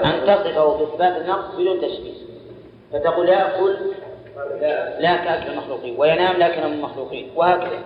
[0.05, 2.13] أن تصفه بإثبات النقص بدون تشبيه
[2.93, 3.75] فتقول يأكل
[4.99, 7.79] لا كأكل المخلوقين وينام لكن من المخلوقين وهكذا.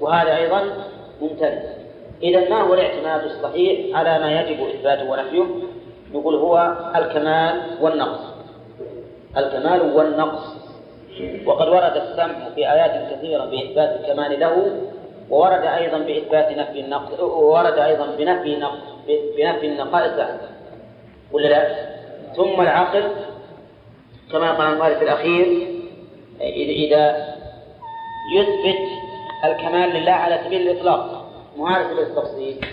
[0.00, 0.62] وهذا أيضا
[1.20, 1.62] ممتنع
[2.22, 5.44] إذا ما هو الاعتماد الصحيح على ما يجب إثباته ونفيه؟
[6.12, 8.20] نقول هو الكمال والنقص.
[9.36, 10.56] الكمال والنقص.
[11.46, 14.80] وقد ورد السمع في آيات كثيرة بإثبات الكمال له
[15.30, 18.78] وورد أيضا بإثبات نفي النقص وورد أيضا بنفي نقص
[19.38, 20.28] بنفي النقائص.
[21.32, 21.68] ولا لا؟
[22.36, 23.02] ثم العقل
[24.32, 25.77] كما قال المؤلف الأخير
[26.40, 27.34] إذا
[28.34, 28.88] يثبت
[29.44, 31.30] الكمال لله على سبيل الإطلاق.
[31.56, 32.66] مو على سبيل التفصيل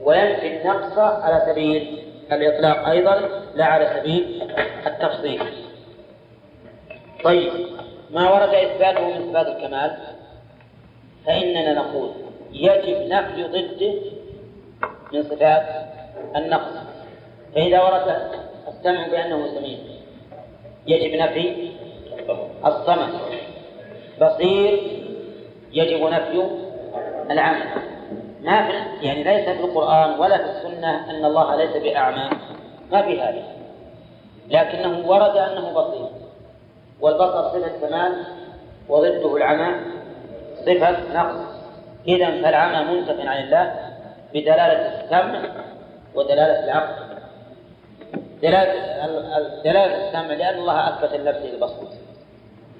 [0.00, 1.98] وينفي النقص على سبيل
[2.32, 4.42] الإطلاق أيضا لا على سبيل
[4.86, 5.42] التفصيل.
[7.24, 7.52] طيب
[8.10, 9.96] ما ورد إثباته من صفات الكمال؟
[11.26, 12.10] فإننا نقول
[12.52, 13.94] يجب نفي ضده
[15.12, 15.66] من صفات
[16.36, 16.74] النقص.
[17.54, 18.30] فإذا ورد
[18.68, 19.78] السمع بأنه سميع
[20.86, 21.72] يجب نفي
[22.66, 23.14] الصمت
[24.20, 24.80] بصير
[25.72, 26.44] يجب نفي
[27.30, 27.64] العمى
[28.42, 32.30] ما في يعني ليس في القرآن ولا في السنة أن الله ليس بأعمى
[32.92, 33.42] ما في هذا.
[34.48, 36.08] لكنه ورد أنه بصير.
[37.00, 38.24] والبصر صفة كمال
[38.88, 39.74] وضده العمى
[40.66, 41.46] صفة نقص.
[42.06, 43.74] إذا فالعمى منتف عن الله
[44.34, 45.42] بدلالة السمع
[46.14, 46.94] ودلالة العقل.
[48.42, 48.72] دلالة
[49.64, 52.07] دلالة السمع لأن الله أثبت لنفسه البصر.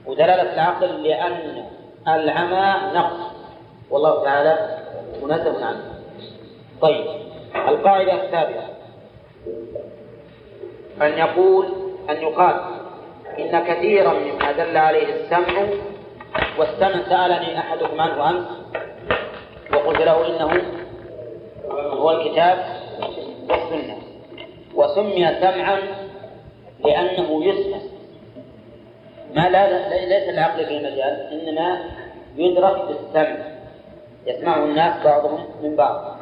[0.09, 1.65] ودلالة العقل لأن
[2.09, 3.31] العمى نقص.
[3.91, 4.79] والله تعالى
[5.23, 5.95] منزه عنه.
[6.81, 7.07] طيب
[7.69, 8.69] القاعدة السابعة.
[11.03, 11.67] أن يقول
[12.11, 12.61] أن يقال
[13.39, 15.69] إن كثيرا مما دل عليه السمع
[16.59, 18.47] والسمع سألني أحدكم عنه أمس
[19.75, 20.63] وقلت له إنه
[21.73, 22.65] هو الكتاب
[23.49, 23.99] والسنة.
[24.75, 25.79] وسمي سمعا
[26.85, 27.79] لأنه يسمع.
[29.35, 31.79] ما لا ليس العقل في المجال إنما
[32.37, 33.37] يدرك بالسمع.
[34.27, 36.19] يسمعه الناس بعضهم من بعض.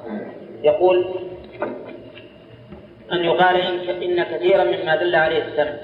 [0.63, 1.07] يقول
[3.13, 3.57] أن يقال
[4.03, 5.77] إن كثيرا مما دل عليه السمع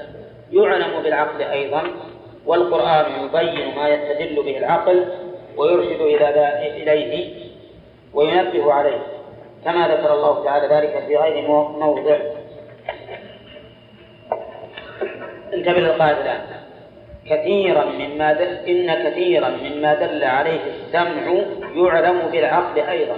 [0.53, 1.83] يعلم بالعقل أيضا
[2.47, 5.05] والقرآن يبين ما يستدل به العقل
[5.57, 7.35] ويرشد إلى إليه
[8.15, 9.03] وينبه عليه.
[9.65, 12.17] كما ذكر الله تعالى ذلك في غير موضع.
[15.55, 16.62] انتبه للقاعدة الآن.
[17.33, 21.45] كثيرا مما دل إن كثيرا مما دل عليه السمع
[21.77, 23.17] يعلم بالعقل أيضا.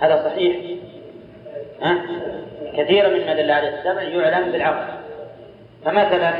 [0.00, 0.56] هذا صحيح.
[1.82, 1.98] أه؟
[2.76, 4.92] كثيرا مما دل عليه السمع يعلم بالعقل.
[5.84, 6.32] فمثلا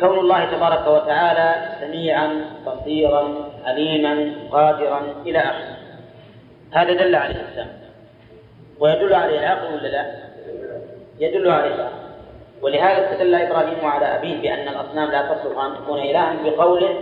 [0.00, 5.76] كون الله تبارك وتعالى سميعا بصيرا عليما قادرا إلى آخره
[6.72, 7.72] هذا دل عليه السمع.
[8.80, 10.14] ويدل عليه العقل ولا لا؟
[11.18, 12.03] يدل عليه العقل.
[12.64, 16.94] ولهذا استدل إبراهيم على أبيه بأن الأصنام لا تصلح أن تكون إلها بقوله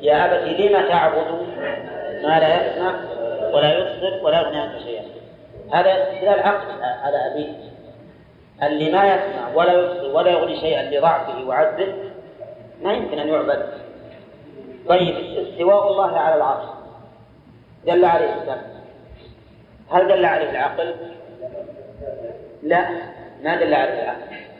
[0.00, 1.46] يا ابت لم تعبد
[2.22, 2.94] ما لا يسمع
[3.52, 5.04] ولا يبصر ولا يغني عنك شيئا.
[5.72, 7.52] هذا استدلال عقل على أبيه.
[8.62, 11.94] اللي ما يسمع ولا يبصر ولا يغني شيئا لضعفه وعجزه
[12.82, 13.66] ما يمكن أن يعبد.
[14.88, 16.64] طيب استواء الله على العرش.
[17.86, 18.56] دل عليه السمع
[19.90, 20.94] هل دل عليه العقل؟
[22.62, 22.88] لا
[23.42, 24.53] ما دل عليه العقل.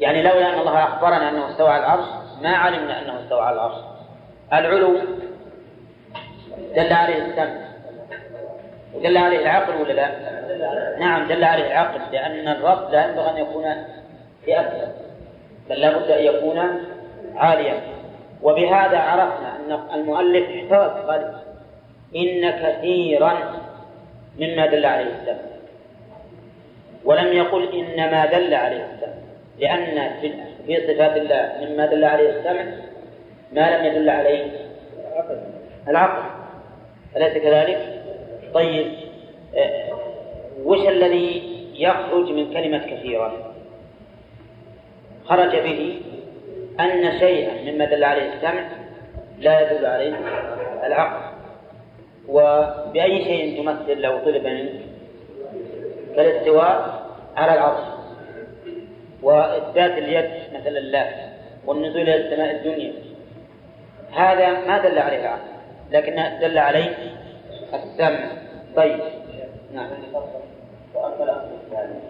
[0.00, 2.04] يعني لولا أن الله أخبرنا أنه استوى على العرش
[2.42, 3.76] ما علمنا أنه استوى على العرش.
[4.52, 4.98] العلو
[6.76, 7.70] دل عليه السمع.
[8.94, 10.10] ودل عليه العقل ولا لا؟
[10.98, 13.64] نعم دل عليه العقل لأن الرب لا ينبغي أن يكون
[14.44, 14.92] في أسفل
[15.70, 16.84] بل لابد أن يكون
[17.36, 17.80] عاليا.
[18.42, 21.34] وبهذا عرفنا أن المؤلف احترز قال
[22.16, 23.32] إن كثيرا
[24.38, 25.50] مما دل عليه السمع.
[27.04, 29.19] ولم يقل إنما دل عليه السمع.
[29.60, 30.10] لأن
[30.66, 32.64] في صفات الله مما دل عليه السمع
[33.52, 34.50] ما لم يدل عليه
[35.88, 36.22] العقل
[37.16, 38.02] أليس كذلك؟
[38.54, 38.86] طيب
[39.56, 39.88] آه،
[40.64, 41.42] وش الذي
[41.74, 43.32] يخرج من كلمة كثيرا؟
[45.24, 46.00] خرج به
[46.80, 48.68] أن شيئا مما دل عليه السمع
[49.38, 50.14] لا يدل عليه
[50.84, 51.30] العقل
[52.28, 54.70] وبأي شيء تمثل لو طلب منك
[56.16, 57.02] كالاستواء
[57.36, 57.99] على العرش
[59.22, 61.32] وإثبات اليد مثل الله
[61.66, 62.92] والنزول إلى السماء الدنيا.
[64.12, 65.50] هذا ما دل عليه العقل
[65.90, 66.94] لكن دل عليه
[67.74, 68.30] السمع.
[68.76, 69.00] طيب.
[69.74, 69.90] نعم.
[70.94, 72.00] وأما الأصل الثاني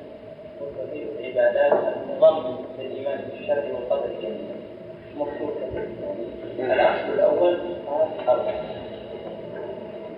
[1.20, 4.10] العبادات المضمن للإيمان بالشرع والقدر
[5.16, 5.52] مخصوص
[6.58, 7.58] الأصل الأول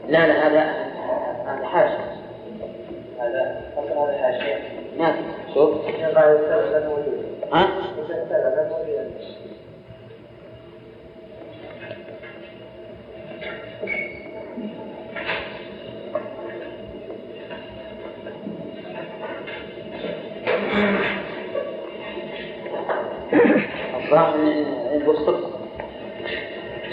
[0.08, 0.62] لا لا هذا
[1.46, 1.98] هذا حاشا
[3.20, 4.58] هذا هذا حاشية
[4.98, 5.18] ما في
[5.54, 5.86] شوف
[7.52, 7.68] ها؟
[23.94, 25.34] الظاهر ان الوسط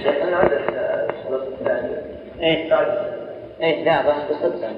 [0.06, 0.62] أنا عدد
[1.10, 1.96] الشرط الثاني
[2.40, 2.74] إيه
[3.62, 4.76] إيه لا ظاهر الوسط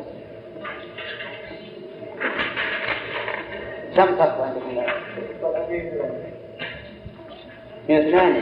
[3.96, 4.82] كم فرق عندكم؟
[8.12, 8.42] الثاني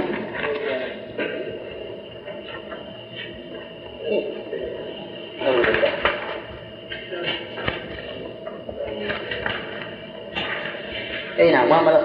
[11.40, 12.02] اي نعم معاملة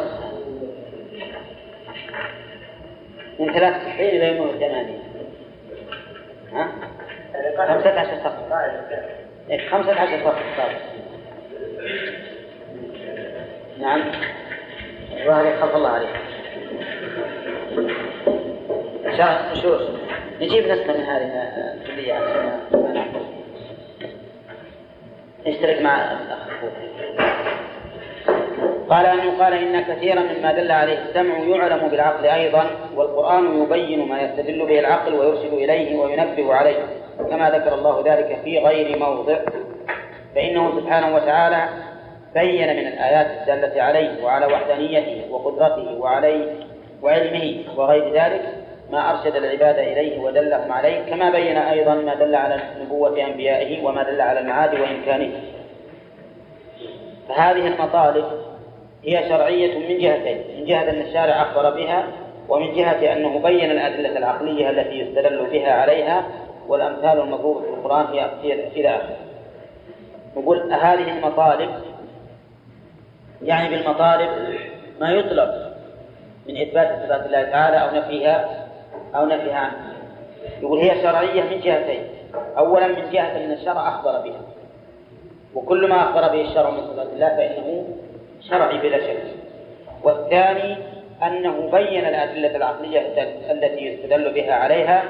[3.38, 4.98] من ثلاث تسعين إلى يوم الثمانية
[6.53, 6.68] ها؟
[7.57, 8.70] خمسة عشر صفحة.
[9.70, 10.68] خمسة عشر صفحة.
[13.81, 14.03] نعم.
[15.12, 16.34] الظاهر خلف الله عليك.
[19.62, 19.79] شو
[20.40, 21.24] نجيب نسخة من هذه
[21.74, 22.61] الكلية عشان
[25.46, 26.38] نشترك مع الأخ.
[28.88, 34.20] قال أنه قال إن كثيرا مما دل عليه السمع يعلم بالعقل أيضا والقرآن يبين ما
[34.20, 36.77] يستدل به العقل ويرشد إليه وينبه عليه.
[37.31, 39.37] كما ذكر الله ذلك في غير موضع.
[40.35, 41.68] فإنه سبحانه وتعالى
[42.35, 46.44] بين من الآيات الدالة عليه وعلى وحدانيته وقدرته وعليه
[47.03, 48.63] وعلمه وغير ذلك
[48.95, 54.03] ما أرشد العباد إليه ودلهم عليه كما بين أيضا ما دل على نبوة أنبيائه وما
[54.03, 55.31] دل على المعاد وإمكانه.
[57.29, 58.25] فهذه المطالب
[59.05, 62.05] هي شرعية من جهتين من جهة أن الشارع أخبر بها
[62.49, 66.25] ومن جهة أنه بين الأدلة العقلية التي يستدل بها عليها
[66.69, 68.07] والأمثال المضروبة في القرآن
[68.43, 69.17] هي إلى آخره
[70.37, 71.71] نقول هذه المطالب
[73.43, 74.31] يعني بالمطالب
[75.01, 75.75] ما يطلب
[76.49, 78.63] من إثبات صفات الله تعالى أو نفيها
[79.14, 79.94] أو نفيها عنه
[80.62, 82.03] يقول هي شرعية من جهتين.
[82.59, 84.40] أولا من جهة أن الشرع أخبر بها.
[85.55, 87.87] وكل ما أخبر به الشرع من صفات الله فإنه
[88.50, 89.22] شرعي بلا شك.
[90.03, 90.77] والثاني
[91.22, 93.00] أنه بين الأدلة العقلية
[93.50, 95.05] التي يستدل بها عليها.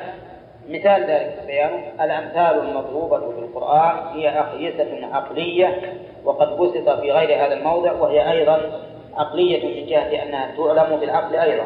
[0.69, 7.55] مثال ذلك بيانه الأمثال المضروبة في القرآن هي أقيسة عقلية وقد بسط في غير هذا
[7.55, 8.81] الموضع وهي أيضا
[9.17, 11.65] عقلية من جهة أنها تعلم بالعقل أيضا.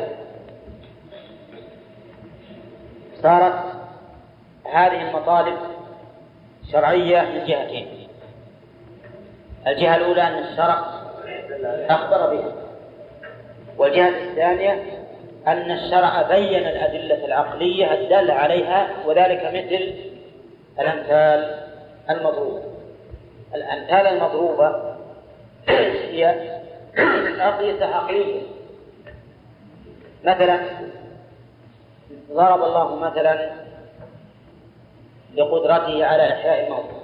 [3.23, 3.65] صارت
[4.73, 5.57] هذه المطالب
[6.73, 8.09] شرعية من جهتين
[9.67, 10.85] الجهة الأولى أن الشرع
[11.91, 12.53] أخبر بها.
[13.79, 14.83] والجهة الثانية
[15.47, 19.95] أن الشرع بين الأدلة العقلية الدالة عليها وذلك مثل
[20.81, 21.65] الأمثال
[22.11, 22.63] المضروبة.
[23.55, 24.95] الأمثال المضروبة
[25.69, 26.51] هي
[27.41, 28.43] أقيسة عقلية.
[30.25, 30.61] مثلا
[32.33, 33.51] ضرب الله مثلا
[35.35, 36.99] لقدرته على إحياء الموتى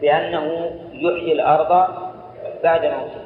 [0.00, 1.88] بأنه يحيي الأرض
[2.62, 3.22] بعد موتها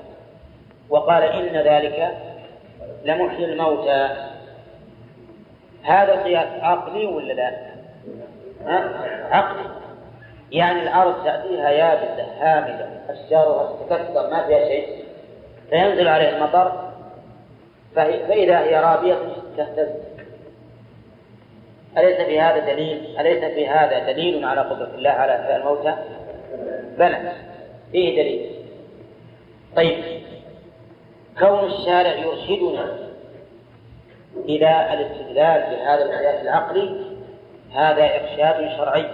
[0.90, 2.16] وقال إن ذلك
[3.04, 4.08] لمحيي الموتى.
[5.82, 7.52] هذا القياس عقلي ولا لا؟
[9.30, 9.70] عقلي.
[10.52, 15.04] يعني الأرض تأتيها يابسة هامدة أشجارها تتكسر ما فيها شيء.
[15.70, 16.90] فينزل عليه المطر
[17.94, 19.18] فإذا هي رابية
[19.56, 20.15] تهتز.
[21.98, 25.94] أليس في هذا دليل؟ أليس في هذا دليل على قدرة الله على إحياء الموتى؟
[26.98, 27.32] بلى.
[27.92, 28.50] فيه دليل؟
[29.76, 30.04] طيب.
[31.38, 32.96] كون الشارع يرشدنا
[34.36, 37.06] إلى الاستدلال بهذا القياس العقلي
[37.74, 39.06] هذا إرشاد شرعي.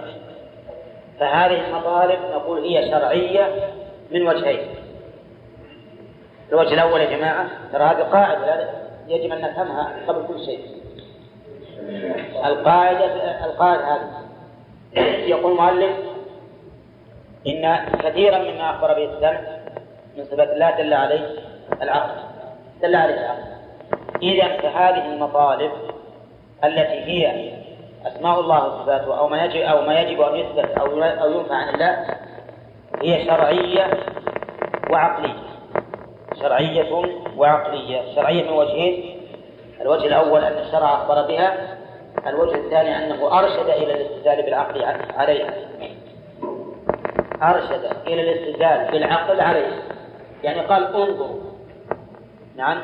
[1.19, 3.73] فهذه المطالب نقول هي شرعية
[4.11, 4.67] من وجهين.
[6.51, 8.69] الوجه الأول يا جماعة ترى هذه قاعدة
[9.07, 10.82] يجب أن نفهمها قبل كل شيء.
[12.45, 13.05] القاعدة
[13.45, 14.23] القاعدة هذه.
[15.27, 15.91] يقول المؤلف
[17.47, 19.41] إن كثيرا مما أخبر به السمع
[20.17, 21.29] من صفات الله دل عليه
[21.81, 22.21] العقل
[22.81, 23.43] دل عليه العقل.
[24.21, 25.71] إذا فهذه المطالب
[26.63, 27.53] التي هي
[28.07, 31.73] أسماء الله وصفاته أو ما يجب أو ما يجب أن يثبت أو أو ينفع عن
[31.73, 32.05] الله
[33.01, 33.97] هي شرعية
[34.89, 35.43] وعقلية.
[36.41, 37.05] شرعية
[37.37, 38.15] وعقلية.
[38.15, 39.12] شرعية من وجهين
[39.83, 41.77] الوجه الأول أن الشرع أخبر بها
[42.27, 44.83] الوجه الثاني أنه أرشد إلى الاستدلال بالعقل
[45.17, 45.53] عليها.
[47.43, 49.81] أرشد إلى الاستدلال بالعقل عليها.
[50.43, 51.39] يعني قال انظروا
[52.55, 52.81] نعم.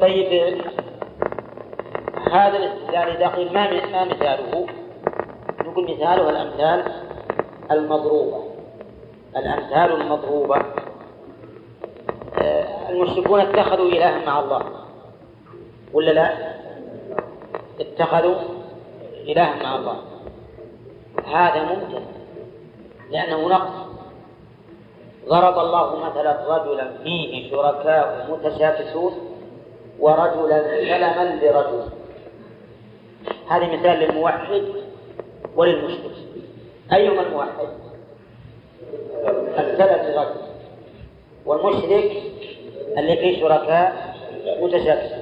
[0.00, 0.58] طيب
[2.32, 4.66] هذا الاستدلال إذا قيل ما ما مثاله؟
[5.64, 6.92] نقول مثاله الأمثال
[7.70, 8.44] المضروبة.
[9.36, 10.62] الأمثال المضروبة.
[12.42, 14.87] آه، المشركون اتخذوا إلها مع الله.
[15.92, 16.54] ولا لا؟
[17.80, 18.36] اتخذوا
[19.14, 20.02] إلها مع الله.
[21.26, 22.04] هذا ممكن
[23.10, 23.88] لأنه نقص.
[25.28, 29.12] ضرب الله مثلا رجلا فيه شركاء متشاكسون
[30.00, 31.82] ورجلا سلما لرجل.
[33.48, 34.62] هذا مثال للموحد
[35.56, 36.16] وللمشرك.
[36.92, 37.68] أيهما الموحد؟
[39.58, 40.40] السلم لرجل
[41.46, 42.22] والمشرك
[42.98, 44.14] اللي فيه شركاء
[44.60, 45.17] متشاكسون.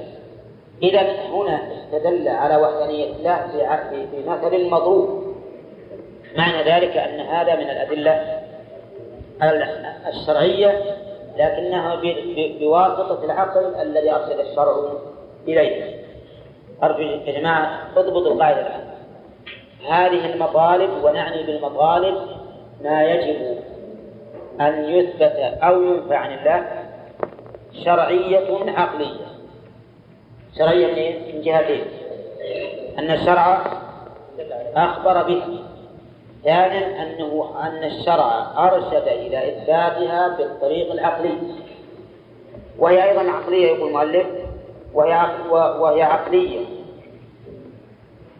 [0.83, 3.47] إذا هنا استدل على وحدانية الله
[3.91, 5.35] في في مثل مضروب
[6.37, 8.41] معنى ذلك أن هذا من الأدلة
[10.07, 10.97] الشرعية
[11.37, 12.01] لكنها
[12.59, 14.75] بواسطة العقل الذي أرشد الشرع
[15.47, 15.97] إليه.
[16.83, 18.87] أرجو يا جماعة اضبطوا القاعدة الآن.
[19.89, 22.15] هذه المطالب ونعني بالمطالب
[22.83, 23.57] ما يجب
[24.61, 26.65] أن يثبت أو ينفع عن الله
[27.85, 29.26] شرعية عقلية.
[30.57, 31.85] شرعية من جهتين
[32.99, 33.61] أن الشرع
[34.75, 35.59] أخبر به.
[36.43, 41.37] ثانيا أنه أن الشرع أرشد إلى إثباتها بالطريق العقلي.
[42.79, 44.27] وهي أيضا عقلية يقول المؤلف.
[44.93, 46.65] وهي وهي عقلية.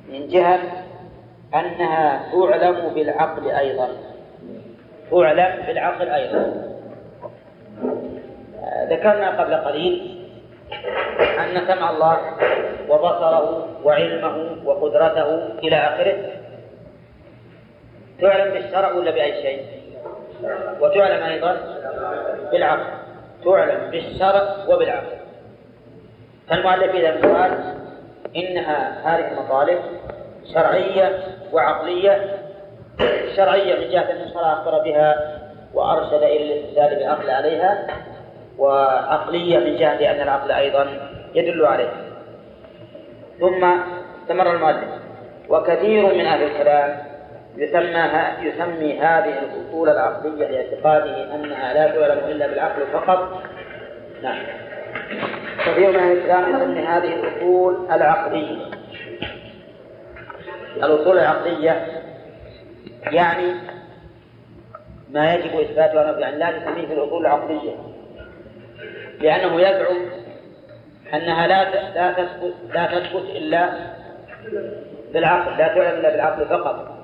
[0.10, 0.60] من جهة
[1.56, 3.90] أنها تعلم بالعقل أيضا.
[5.12, 6.64] تعلم بالعقل أيضا.
[8.90, 10.17] ذكرنا قبل قليل
[11.40, 12.18] أن سمع الله
[12.90, 16.18] وبصره وعلمه وقدرته إلى آخره.
[18.22, 19.66] تعلم بالشرع ولا بأي شيء؟
[20.80, 21.58] وتعلم أيضا
[22.52, 22.84] بالعقل.
[23.46, 25.18] تعلم بالشرع وبالعقل.
[26.50, 27.76] فالمؤلف إذا قال
[28.36, 29.80] إنها هذه المطالب
[30.54, 31.20] شرعية
[31.54, 32.38] وعقلية
[33.36, 35.40] شرعية من جهة أن الشرع أخبر بها
[35.74, 37.88] وأرشد إلى الاستدلال بالعقل عليها.
[38.58, 40.88] وعقلية من جهة أن العقل أيضا
[41.36, 42.08] يدل عليها
[43.40, 43.66] ثم
[44.22, 44.90] استمر المؤلف.
[45.50, 46.98] وكثير من أهل الكلام
[47.58, 48.10] يسمى
[48.42, 53.44] يسمي هذه الأصول العقلية لاعتقاده أنها لا تعلم إلا بالعقل فقط.
[54.24, 54.44] نعم.
[55.66, 58.72] كثير من أهل الكلام يسمي هذه الأصول العقلية.
[60.76, 61.86] الأصول العقلية
[63.12, 63.54] يعني
[65.12, 67.97] ما يجب إثباتها ونفي عن الله نسميه في الأصول العقلية.
[69.22, 70.10] لأنه يزعم
[71.14, 71.64] أنها لا
[71.96, 73.70] لا تثبت لا تثبت إلا
[75.14, 76.98] بالعقل لا تعلم إلا بالعقل فقط.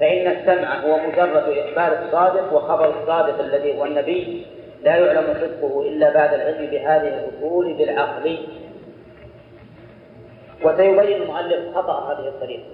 [0.00, 4.46] فإن السمع هو مجرد إخبار الصادق وخبر الصادق الذي هو النبي
[4.84, 8.38] لا يعلم صدقه إلا بعد العلم بهذه الأصول بالعقل.
[10.62, 12.64] وسيبين المؤلف خطأ هذه الطريقة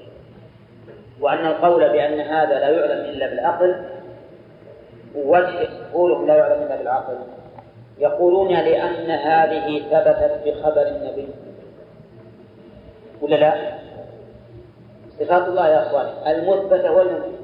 [1.20, 3.84] وأن القول بأن هذا لا يعلم إلا بالعقل
[5.14, 7.14] وجه قوله لا يعلم إلا بالعقل.
[8.00, 11.28] يقولون لأن هذه ثبتت بخبر النبي.
[13.22, 13.54] ولا لا؟
[15.20, 17.40] صفات الله يا أخواني المثبتة والمنفية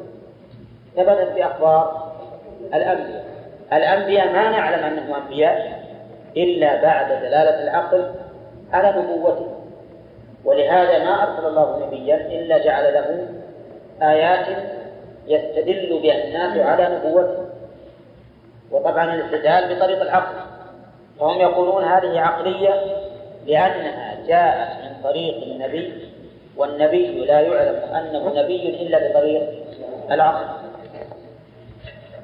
[0.97, 2.13] ثبتت بأخبار
[2.75, 3.25] الأنبياء.
[3.73, 5.83] الأنبياء ما نعلم أنهم أنبياء
[6.37, 8.15] إلا بعد دلالة العقل
[8.73, 9.47] على نبوته.
[10.45, 13.29] ولهذا ما أرسل الله نبيا إلا جعل له
[14.03, 14.47] آيات
[15.27, 17.46] يستدل بها الناس على نبوته.
[18.71, 20.35] وطبعا الاستدلال بطريق العقل.
[21.21, 22.83] فهم يقولون هذه عقلية
[23.47, 25.93] لأنها جاءت من طريق النبي
[26.57, 29.43] والنبي لا يعلم أنه نبي إلا بطريق
[30.11, 30.47] العقل.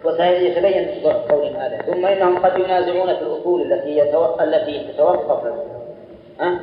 [0.04, 1.82] وسيتبين قول هذا.
[1.86, 5.52] ثم إنهم قد ينازعون في الأصول التي يتوقف التي تتوقف.
[6.40, 6.58] أه؟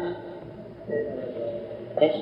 [2.01, 2.15] إيش؟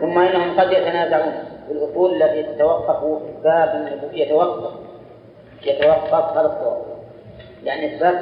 [0.00, 1.32] ثم إنهم قد يتنازعون
[1.66, 4.87] في الأصول التي تتوقف باب يتوقف.
[5.66, 6.82] يتوقف هذا الصواب
[7.64, 8.14] يعني إثبات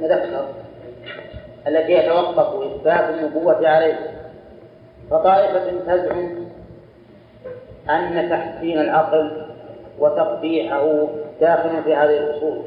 [0.00, 0.46] مذكر
[1.66, 3.98] التي يتوقف إثبات النبوة عليه.
[5.10, 6.48] فطائفة تزعم
[7.90, 9.46] أن تحسين العقل
[9.98, 11.06] وتقبيحه
[11.40, 12.62] داخل في هذه الأصول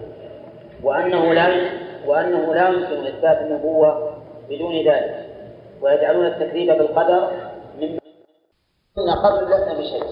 [0.83, 1.69] وأنه لا
[2.05, 4.13] وأنه لا يمكن إثبات النبوة
[4.49, 5.25] بدون ذلك.
[5.81, 7.31] ويجعلون التكذيب بالقدر
[8.97, 10.03] من قبل لسنا بشيء.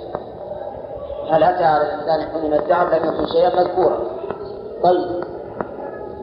[1.30, 3.98] هل أتى على الإنسان حين الدهر لم يكن شيئا مذكورا.
[4.84, 5.24] طيب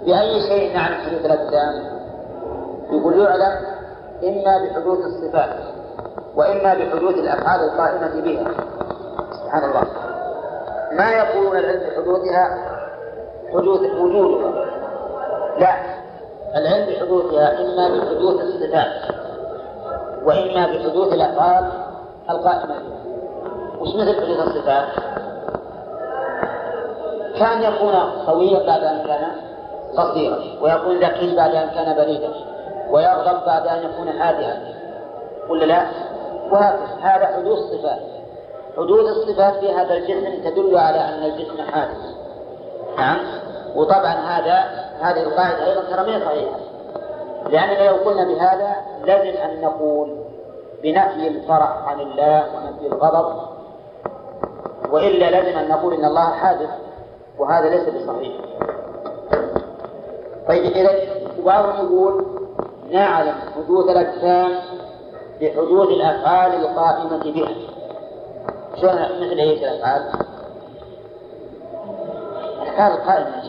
[0.07, 2.03] بأي شيء نعرف حدوث الأجسام؟
[2.91, 3.57] يقول يعلم
[4.25, 5.51] إما بحدوث الصفات
[6.37, 8.45] وإما بحدوث الأفعال القائمة بها.
[9.33, 9.85] سبحان الله.
[10.93, 12.59] ما يقولون العلم بحدوثها
[13.53, 14.53] حدوث وجودها.
[15.59, 15.75] لا
[16.57, 19.15] العلم بحدوثها إما بحدوث الصفات
[20.25, 21.65] وإما بحدوث الأفعال
[22.31, 23.12] القائمة بها.
[23.83, 24.89] وش مثل حدوث الصفات؟
[27.39, 27.95] كان يكون
[28.27, 29.29] قويا بعد أن كان
[29.97, 32.31] قصيرا ويكون ذكي بعد أن كان بريدا
[32.91, 34.75] ويغضب بعد أن يكون هادئا
[35.49, 35.87] ولا لا؟
[36.51, 36.87] وهكذا.
[37.01, 38.01] هذا حدوث صفات
[38.77, 41.97] حدوث الصفات في هذا الجسم تدل على أن الجسم حادث.
[42.99, 43.19] نعم؟
[43.77, 44.65] وطبعا هذا
[45.01, 46.57] هذه القاعدة أيضا ترى ما صحيحة.
[47.49, 50.17] لأننا لو قلنا بهذا لازم أن نقول
[50.83, 53.53] بنفي الفرح عن الله ونفي الغضب
[54.93, 56.71] وإلا لازم أن نقول إن الله حادث
[57.39, 58.33] وهذا ليس بصحيح.
[60.49, 60.91] طيب إذا
[61.45, 62.27] بعضهم يقول
[62.91, 64.51] نعلم حدوث الأجسام
[65.41, 67.53] بحدوث الأفعال القائمة بها.
[68.81, 70.03] شلون مثل إيش الأفعال؟
[72.63, 73.43] الأفعال القائمة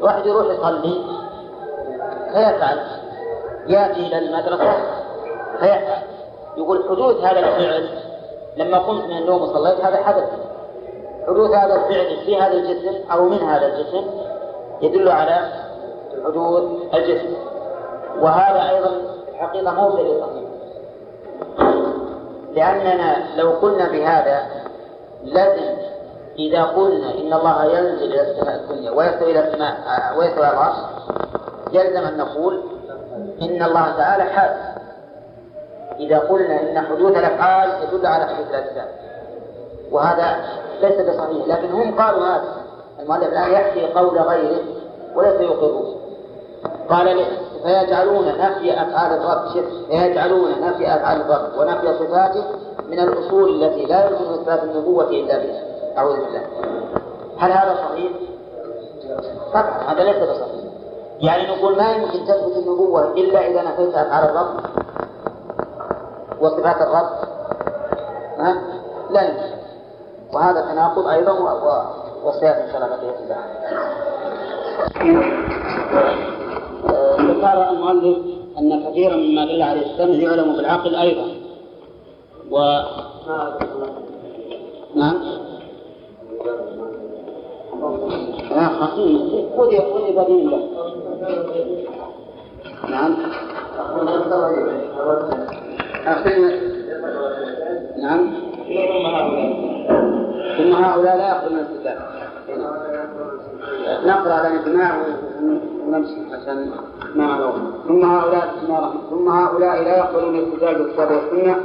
[0.00, 1.04] واحد يروح يصلي
[2.32, 2.78] فيفعل.
[3.66, 4.72] يأتي إلى المدرسة
[5.60, 6.02] فيفعل.
[6.56, 7.88] يقول حدوث هذا الفعل
[8.56, 10.49] لما قمت من النوم وصليت هذا حدث.
[11.26, 14.04] حدوث هذا الفعل في هذا الجسم أو من هذا الجسم
[14.82, 15.38] يدل على
[16.24, 16.62] حدوث
[16.94, 17.34] الجسم.
[18.20, 18.90] وهذا أيضا
[19.28, 20.50] الحقيقة مو صحيح.
[22.52, 24.46] لأننا لو قلنا بهذا
[25.24, 25.76] لازم
[26.38, 29.74] إذا قلنا إن الله ينزل إلى السماء الدنيا ويستوي إلى السماء
[30.18, 30.76] ويستوي على العرش
[31.72, 32.62] يلزم أن نقول
[33.42, 34.80] إن الله تعالى حادث
[35.98, 38.86] إذا قلنا إن حدوث الأفعال يدل على حدوث الأجسام.
[39.92, 40.36] وهذا
[40.82, 42.54] ليس بصحيح لكن هم قالوا هذا.
[43.00, 44.60] المؤلف الآن يحكي قول غيره
[45.14, 45.96] وليس يقرون
[46.90, 47.26] قال
[47.62, 52.44] فيجعلون نفي أفعال الرب فيجعلون نفي أفعال الرب ونفي صفاته
[52.88, 55.62] من الأصول التي لا يمكن إثبات النبوة إلا بها.
[55.98, 56.42] أعوذ بالله.
[57.38, 58.12] هل هذا صحيح؟
[59.52, 60.70] طبعا هذا ليس بصحيح.
[61.20, 64.60] يعني نقول ما يمكن تثبت النبوة إلا إذا نفيت أفعال الرب
[66.40, 67.10] وصفات الرب
[68.38, 68.62] ها؟
[69.10, 69.59] لا يمكن.
[70.32, 71.32] وهذا تناقض أيضا
[72.24, 73.10] وسيأتي إن شاء الله بقية
[77.20, 78.18] ذكر المؤلف
[78.58, 81.40] أن كثيرا مما دل عليه السمع يعلم بالعقل أيضا.
[82.50, 82.82] و
[84.94, 85.18] نعم.
[89.56, 90.60] خذ خذ بديل له
[92.88, 93.16] نعم.
[98.02, 98.32] نعم
[100.58, 101.98] ثم هؤلاء لا يأخذون الكتاب
[104.06, 105.99] نقرأ على الإجماع ونمشي نمشي
[107.14, 107.52] ما
[107.88, 108.54] ثم هؤلاء
[109.10, 111.56] ثم هؤلاء لا يقبلون الاستدلال بالكتاب والسنة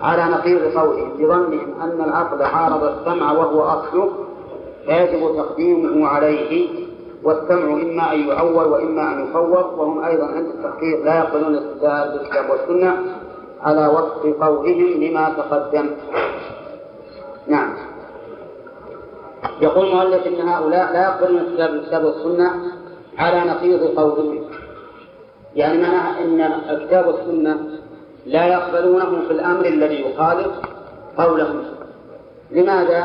[0.00, 4.12] على نقيض قولهم بظنهم أن العقل عارض السمع وهو أصله
[4.86, 6.68] فيجب تقديمه عليه.
[7.24, 12.50] والسمع إما أن يعول وإما أن يفوض وهم أيضا عند التحقيق لا يقبلون الاستدلال بالكتاب
[12.50, 12.96] والسنة
[13.62, 15.90] على وفق قولهم لما تقدم.
[17.46, 17.74] نعم.
[19.60, 22.50] يقول المؤلف إن هؤلاء لا يقبلون الكتاب والسنة
[23.18, 24.44] على نقيض قولهم
[25.56, 26.40] يعني معناها إن
[26.70, 27.58] الكتاب والسنة
[28.26, 30.52] لا يقبلونه في الأمر الذي يخالف
[31.18, 31.62] قولهم.
[32.50, 33.04] لماذا؟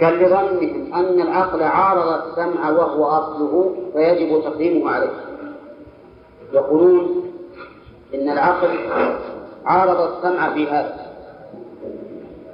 [0.00, 5.10] قال لظنهم أن العقل عارض السمع وهو أصله فيجب تقديمه عليه.
[6.52, 7.30] يقولون
[8.14, 8.68] إن العقل
[9.64, 11.06] عارض السمع في هذا.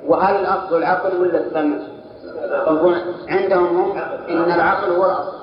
[0.06, 1.76] وهل الأصل العقل ولا السمع؟
[3.28, 5.41] عندهم هم إن العقل هو الأصل.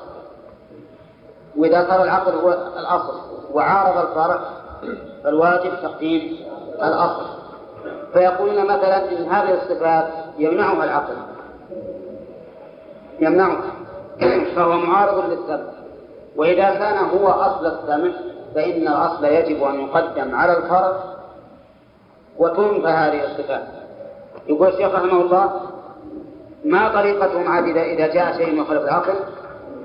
[1.60, 3.14] وإذا صار العقل هو الأصل
[3.54, 4.40] وعارض الفرع
[5.24, 6.38] فالواجب تقديم
[6.76, 7.26] الأصل.
[8.14, 10.08] فيقولون مثلا إن هذه الصفات
[10.38, 11.14] يمنعها العقل.
[13.20, 13.62] يمنعها.
[14.56, 15.70] فهو معارض للسمع.
[16.36, 18.12] وإذا كان هو أصل السمع
[18.56, 20.94] فإن الأصل يجب أن يقدم على الفرع
[22.38, 23.68] وتنفى هذه الصفات.
[24.48, 25.62] يقول الشيخ رحمه الله
[26.66, 29.14] ما طريقتهم عاد إذا جاء شيء يخالف العقل؟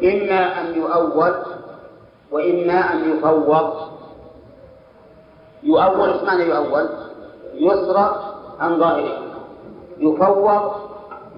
[0.02, 1.34] إما أن يؤول
[2.34, 3.88] وإما أن يفوض.
[5.62, 6.88] يؤول إيش معنى يؤول؟
[7.54, 9.18] يسرى عن ظاهره.
[9.98, 10.72] يفوض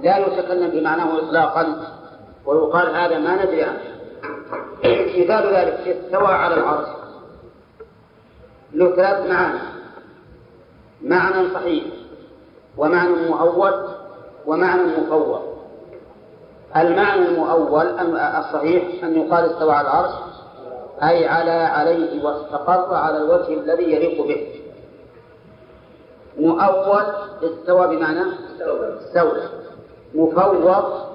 [0.03, 1.93] لا يتكلم بمعناه إطلاقا
[2.47, 3.81] ويقال هذا ما ندري عنه.
[5.19, 6.89] مثال ذلك استوى على العرش.
[8.73, 9.61] له ثلاث معاني.
[11.03, 11.85] معنى صحيح
[12.77, 13.89] ومعنى مؤول
[14.47, 15.43] ومعنى مفوض.
[16.77, 17.87] المعنى المؤول
[18.17, 20.26] الصحيح أن يقال استوى على العرش
[21.03, 24.47] أي على عليه واستقر على الوجه الذي يليق به.
[26.39, 27.05] مؤول
[27.43, 28.21] استوى بمعنى
[29.01, 29.49] استولى
[30.15, 31.07] مفوض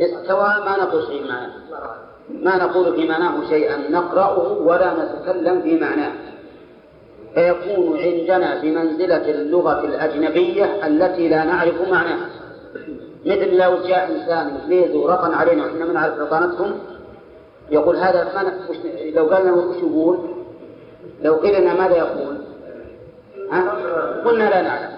[0.00, 1.52] استوى ما نقول شيء معناه
[2.30, 6.12] ما نقول في معناه شيئا نقرأه ولا نتكلم في معناه.
[7.34, 12.28] فيكون عندنا بمنزلة اللغة الأجنبية التي لا نعرف معناها.
[13.26, 16.72] مثل لو جاء إنسان إنجليزي ورطن علينا وإحنا ما نعرف رطانتهم
[17.72, 18.52] يقول هذا ما
[19.14, 20.18] لو قال له وش يقول؟
[21.22, 22.38] لو قيل لنا ماذا يقول؟
[23.52, 23.74] ها؟
[24.24, 24.92] قلنا لا نعلم.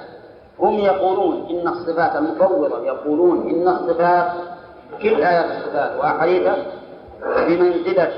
[0.58, 4.32] هم يقولون إن الصفات المفوضة يقولون إن الصفات
[5.02, 6.56] كل آيات الصفات وأحاديثها
[7.22, 8.12] بمنزلة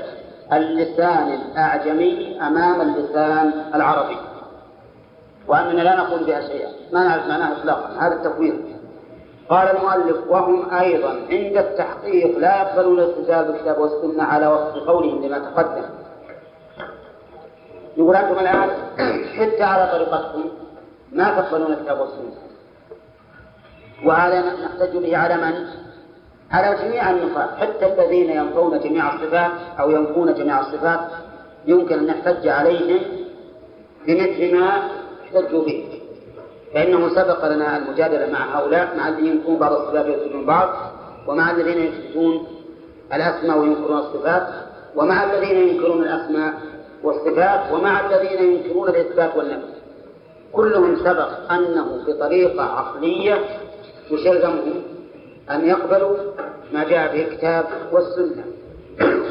[0.53, 4.17] اللسان الأعجمي أمام اللسان العربي.
[5.47, 6.69] وأننا لا نقول بها شيئا.
[6.93, 7.89] ما نعرف معناها إطلاقا.
[7.99, 8.55] هذا التفويض.
[9.49, 15.39] قال المؤلف وهم أيضا عند التحقيق لا يقبلون الالتزام بالكتاب والسنة على وفق قولهم لما
[15.39, 15.83] تقدم.
[17.97, 18.69] يقول أنتم الآن
[19.37, 20.43] حتى على طريقتكم
[21.11, 22.31] ما تقبلون الكتاب والسنة.
[24.05, 25.67] وهذا نحتج به على من؟
[26.51, 27.49] على جميع النقاط.
[27.49, 30.99] حتى الذين ينفون جميع الصفات أو ينفون جميع الصفات
[31.65, 33.01] يمكن أن نحتج عليهم
[34.07, 34.89] بمثل ما
[35.23, 35.96] احتجوا به.
[36.77, 40.69] فإنه سبق لنا المجادلة مع هؤلاء مع الذين ينكرون بعض الصفات ويثبتون بعض
[41.27, 42.47] ومع الذين يثبتون
[43.13, 44.47] الأسماء وينكرون الصفات
[44.95, 46.53] ومع الذين ينكرون الأسماء
[47.03, 49.73] والصفات ومع الذين ينكرون الإثبات والنفي.
[50.53, 53.39] كلهم سبق أنه بطريقة عقلية
[54.11, 54.81] يلزمهم
[55.51, 56.17] أن يقبلوا
[56.73, 58.43] ما جاء به الكتاب والسنة.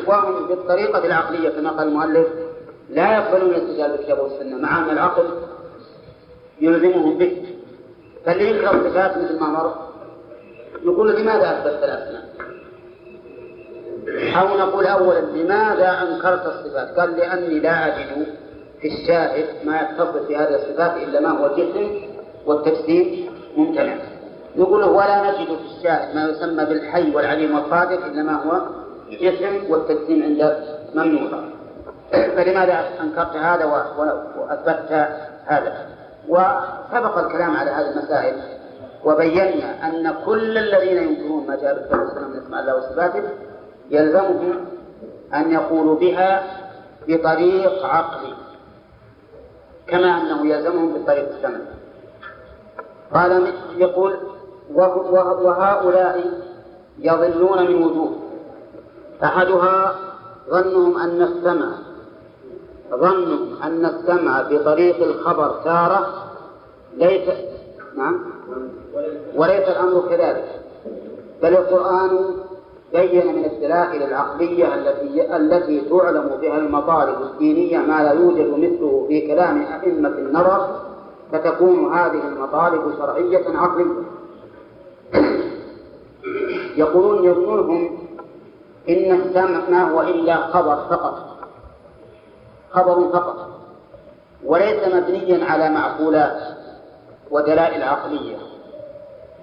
[0.07, 2.27] وهم بالطريقة العقلية كما قال المؤلف
[2.91, 5.25] لا يقبلون الاستدلال بالكتاب والسنة مع أن العقل
[6.61, 7.43] يلزمهم به
[8.27, 9.75] فاللي ينكر الصفات مثل ما مر
[10.85, 12.27] نقول لماذا أثبتت الأسماء؟
[14.41, 18.27] أو نقول أولا لماذا أنكرت الصفات؟ قال لأني لا أجد
[18.81, 21.91] في الشاهد ما يتصف في هذه الصفات إلا ما هو الجسم
[22.47, 23.97] والتجسيد ممتنع
[24.57, 28.61] نقول ولا نجد في الشاهد ما يسمى بالحي والعليم والقادر إلا ما هو
[29.11, 30.57] جسم والتجسيم عند
[30.95, 31.41] ممنوع
[32.13, 33.65] فلماذا أنكرت هذا
[34.39, 34.93] وأثبتت
[35.45, 35.96] هذا؟
[36.29, 38.35] وسبق الكلام على هذه المسائل
[39.05, 43.23] وبينا أن كل الذين ينكرون ما جاء بالكتاب والسنة من أسماء الله وصفاته
[43.91, 44.65] يلزمهم
[45.35, 46.43] أن يقولوا بها
[47.09, 48.35] بطريق عقلي
[49.87, 51.59] كما أنه يلزمهم بطريق السمع
[53.15, 54.17] قال يقول
[55.43, 56.25] وهؤلاء
[56.99, 58.17] يضلون من وجوه
[59.25, 59.95] أحدها
[60.51, 61.69] ظنهم أن السمع
[62.91, 66.07] ظنوا أن السمع بطريق الخبر تارة
[66.97, 67.29] ليس
[67.97, 68.21] نعم.
[69.37, 70.61] وليس الأمر كذلك.
[71.43, 72.19] بل القرآن
[72.93, 79.27] بين من الدلائل العقلية التي التي تعلم بها المطالب الدينية ما لا يوجد مثله في
[79.27, 80.81] كلام أئمة النظر
[81.33, 84.03] فتكون هذه المطالب شرعية عقلية.
[86.77, 87.99] يقولون يظنونهم
[88.89, 91.26] إن السمع ما هو إلا خبر فقط.
[92.71, 93.49] خبر فقط.
[94.45, 96.57] وليس مبنيا على معقولات
[97.31, 98.37] ودلائل عقلية.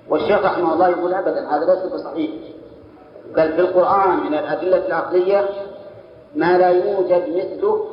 [0.09, 2.32] والشيخ رحمه الله يقول أبدا هذا ليس بصحيح.
[3.36, 5.49] بل في القرآن من الأدلة العقلية
[6.36, 7.88] ما لا يوجد مثله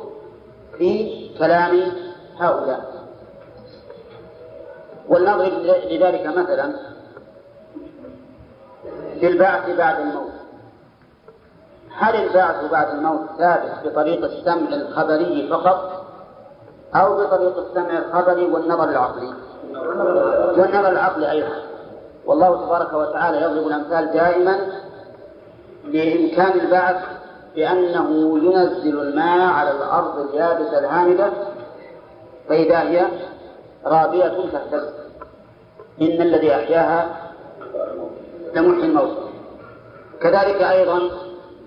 [0.77, 1.91] في كلام
[2.39, 2.91] هؤلاء.
[5.07, 5.53] ولنضرب
[5.89, 6.73] لذلك مثلا
[9.21, 10.30] للبعث بعد الموت.
[11.97, 16.05] هل البعث بعد الموت ثابت بطريق السمع الخبري فقط
[16.95, 19.33] أو بطريق السمع الخبري والنظر العقلي؟
[20.57, 21.55] والنظر العقلي أيضا.
[22.25, 24.59] والله تبارك وتعالى يضرب الأمثال دائما
[25.83, 27.03] لإمكان البعث
[27.55, 31.29] بأنه ينزل الماء على الأرض اليابسة الهامدة
[32.49, 33.07] فإذا هي
[33.85, 34.89] رابية تهتز.
[36.01, 37.09] إن الذي أحياها
[38.55, 39.17] لمحيي الموت.
[40.21, 40.99] كذلك أيضا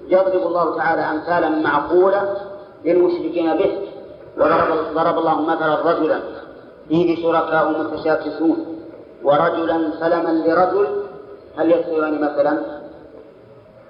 [0.09, 2.37] يضرب الله تعالى أمثالا معقولة
[2.85, 3.79] للمشركين به.
[4.39, 6.21] وضرب ضرب الله مثلا رجلا.
[6.89, 8.67] فيه شركاء متشاكسون.
[9.23, 10.87] ورجلا سلما لرجل.
[11.57, 12.59] هل يستويان مثلا؟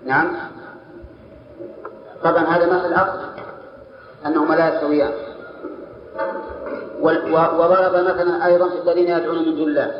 [0.04, 0.36] نعم.
[2.24, 3.18] طبعا هذا مثل عقل
[4.26, 5.12] أنهما لا يستويان.
[7.32, 9.94] وضرب مثلا أيضا في الذين يدعون من دون الله.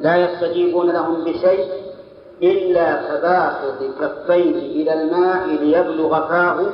[0.00, 1.68] لا يستجيبون لهم بشيء
[2.42, 6.66] إلا كباسط كفيه إلى الماء ليبلغ فاه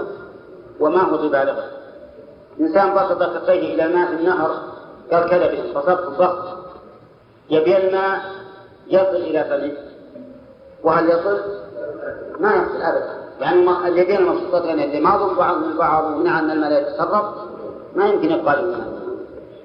[0.80, 1.64] وما هو ببالغه.
[2.60, 4.50] إنسان بسط كفيه إلى الماء في النهر
[5.12, 6.58] قال كذا بسط ضغط
[7.50, 8.20] يبي الماء
[8.88, 9.72] يصل إلى فمه.
[10.84, 11.38] وهل يصل؟
[12.40, 13.18] ما يصل أبدا.
[13.40, 17.24] يعني اليدين المبسوطتين اللي ما ضم بعض من بعض ومنع أن الماء يتصرف
[17.96, 18.98] ما يمكن يبقى الماء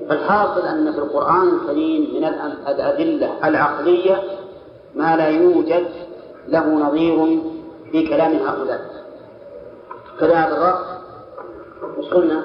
[0.10, 2.26] فالحاصل أن في القرآن الكريم من
[2.68, 4.22] الأدلة العقلية
[4.96, 5.86] ما لا يوجد
[6.48, 7.42] له نظير
[7.92, 8.82] في كلام هؤلاء.
[10.20, 10.86] كذا هذا الرأس.
[11.98, 12.44] مش قلنا؟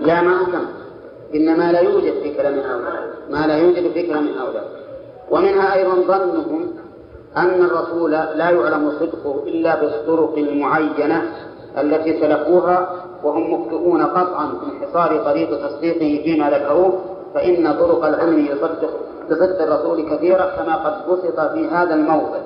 [0.00, 0.66] لا ما أكمل
[1.34, 3.14] إنما لا يوجد في كلام هؤلاء.
[3.30, 4.68] ما لا يوجد في كلام هؤلاء.
[5.30, 6.74] ومنها أيضا ظنهم
[7.36, 11.32] أن الرسول لا يعلم صدقه إلا بالطرق المعينة
[11.78, 17.00] التي سلكوها وهم مخطئون قطعا في انحصار طريق تصديقه فيما ذكروه
[17.34, 18.90] فإن طرق العلم يصدق
[19.30, 22.40] بصدق الرسول كثيرة كما قد بسط في هذا الموضع.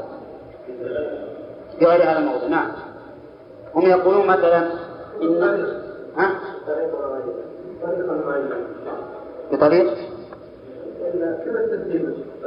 [1.79, 2.70] في غير هذا الموضع نعم.
[3.74, 4.66] هم يقولون مثلا
[5.22, 5.66] إن
[6.16, 6.31] ها؟
[9.53, 9.95] بطريق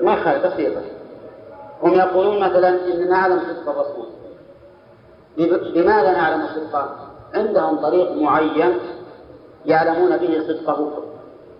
[0.01, 0.81] ما خالف بسيطة
[1.83, 4.05] هم يقولون مثلا إن نعلم صدق الرسول.
[5.75, 8.79] لماذا نعلم صدقه؟ عندهم طريق معين
[9.65, 10.91] يعلمون به صدقه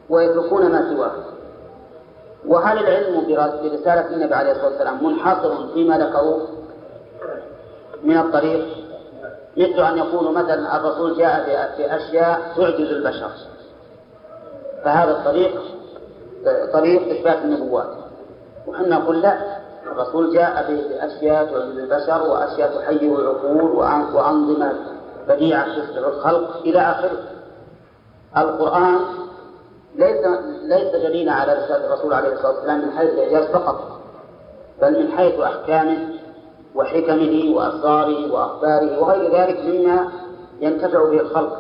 [0.10, 1.12] ويتركون ما سواه.
[2.48, 3.28] وهل العلم
[3.64, 6.48] برسالة النبي عليه الصلاة والسلام منحصر فيما ذكروه
[8.04, 8.66] من الطريق.
[9.58, 11.46] مثل أن يقولوا مثلا الرسول جاء
[11.78, 13.32] بأشياء تعجز البشر.
[14.84, 15.62] فهذا الطريق
[16.74, 17.88] طريق إثبات النبوات
[18.68, 19.38] وحنا نقول لا
[19.92, 23.72] الرسول جاء بأشياء تعجز البشر وأشياء تحير العقول
[24.16, 24.74] وأنظمة
[25.36, 27.24] بديعة تشبع الخلق إلى آخره.
[28.38, 29.00] القرآن
[29.96, 30.26] ليس
[30.64, 34.02] ليس دليلا على رسالة الرسول عليه الصلاة والسلام من حيث الإعجاز فقط
[34.82, 35.98] بل من حيث أحكامه
[36.76, 40.10] وحكمه وأسراره وأخباره وغير ذلك مما
[40.62, 41.58] ينتفع به الخلق.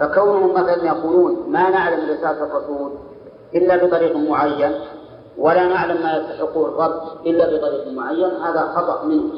[0.00, 2.92] فكونهم مثلا يقولون ما نعلم رسالة الرسول
[3.54, 4.72] إلا بطريق معين
[5.38, 9.32] ولا نعلم ما يستحقه الرد إلا بطريق معين هذا خطأ منه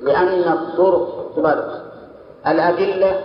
[0.00, 1.32] لأن الطرق
[2.46, 3.20] الأدلة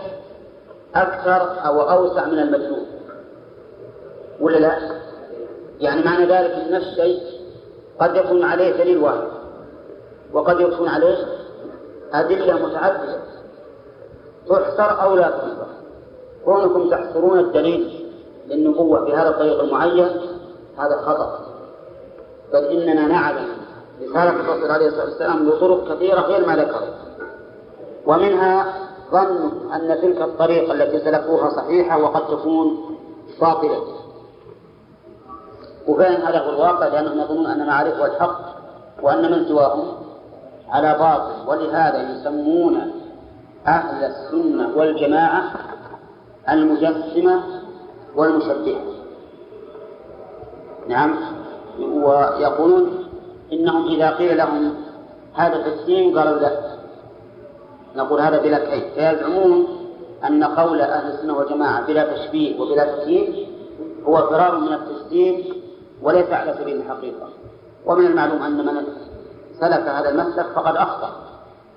[0.96, 2.86] أكثر أو أوسع من المدلول
[4.42, 4.78] ولا لا؟
[5.80, 7.24] يعني معنى ذلك أن الشيء
[8.00, 9.28] قد يكون عليه دليل واحد
[10.34, 11.18] وقد يكون عليه
[12.14, 13.20] أدلة متعددة.
[14.50, 15.68] تحصر أو لا تحصر؟
[16.46, 18.06] كونكم تحصرون الدليل
[18.48, 20.08] للنبوة بهذا الطريق المعين
[20.78, 21.40] هذا خطأ.
[22.54, 23.48] بل إننا نعلم
[24.02, 26.82] رسالة الرسول عليه الصلاة والسلام بطرق كثيرة غير ما ذكر
[28.06, 32.98] ومنها ظن أن تلك الطريقة التي سلكوها صحيحة وقد تكون
[33.42, 33.84] باطلة.
[35.88, 38.40] وفعلا هذا هو الواقع لأنهم يظنون أن معارفه الحق
[39.02, 39.88] وأن من سواهم
[40.70, 41.50] على باطل.
[41.50, 42.92] ولهذا يسمون
[43.68, 45.44] أهل السنة والجماعة
[46.50, 47.44] المجسمة
[48.16, 48.82] والمشبهة.
[50.88, 51.16] نعم.
[51.80, 53.08] ويقولون
[53.54, 54.74] إنهم إذا قيل لهم
[55.34, 56.67] هذا تسليم قالوا لا.
[57.98, 59.68] نقول هذا بلا كيف فيزعمون
[60.28, 63.48] أن قول أهل السنة والجماعة بلا تشبيه وبلا تكييف
[64.08, 65.44] هو فرار من التسليم
[66.02, 67.30] وليس على سبيل الحقيقة.
[67.86, 68.84] ومن المعلوم أن من
[69.60, 71.10] سلك هذا المسلك فقد أخطأ.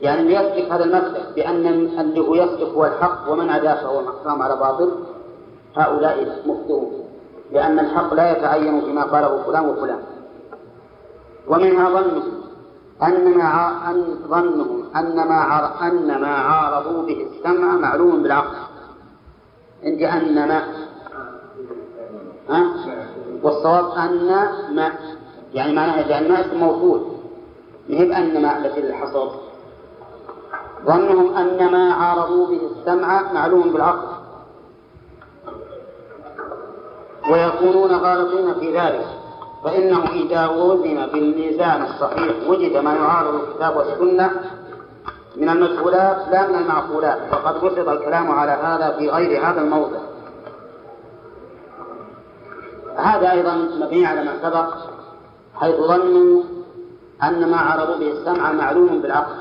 [0.00, 1.66] يعني يسلك هذا المسلك بأن
[2.00, 4.90] اللي هو يسلك هو الحق ومن عداه فهو محكام على باطل
[5.76, 6.92] هؤلاء مخطئون.
[7.52, 10.00] لأن الحق لا يتعين فيما قاله فلان وفلان.
[11.48, 12.39] ومنها ظنهم
[13.02, 18.56] أن ما أن ظنهم أن ما أن ما عارضوا به السمع معلوم بالعقل.
[19.84, 20.62] عندي أن ما
[22.50, 22.66] ها؟
[23.42, 24.26] والصواب أن
[24.74, 24.92] ما
[25.54, 27.02] يعني معناها جعل ما اسم موصول.
[27.88, 29.30] هي بأن ما التي للحصر
[30.86, 34.08] ظنهم أن ما عارضوا به السمع معلوم بالعقل.
[37.30, 39.19] ويكونون غالطين في ذلك.
[39.64, 44.30] فإنه إذا وزن بالميزان الصحيح وجد ما يعارض الكتاب والسنة
[45.36, 47.18] من المجهولات لا من المعقولات.
[47.32, 49.98] وقد بسط الكلام على هذا في غير هذا الموضع.
[52.96, 54.74] هذا أيضا مبني على ما سبق
[55.54, 56.42] حيث ظنوا
[57.22, 59.34] أن ما عرضوا به السمع معلوم بالعقل.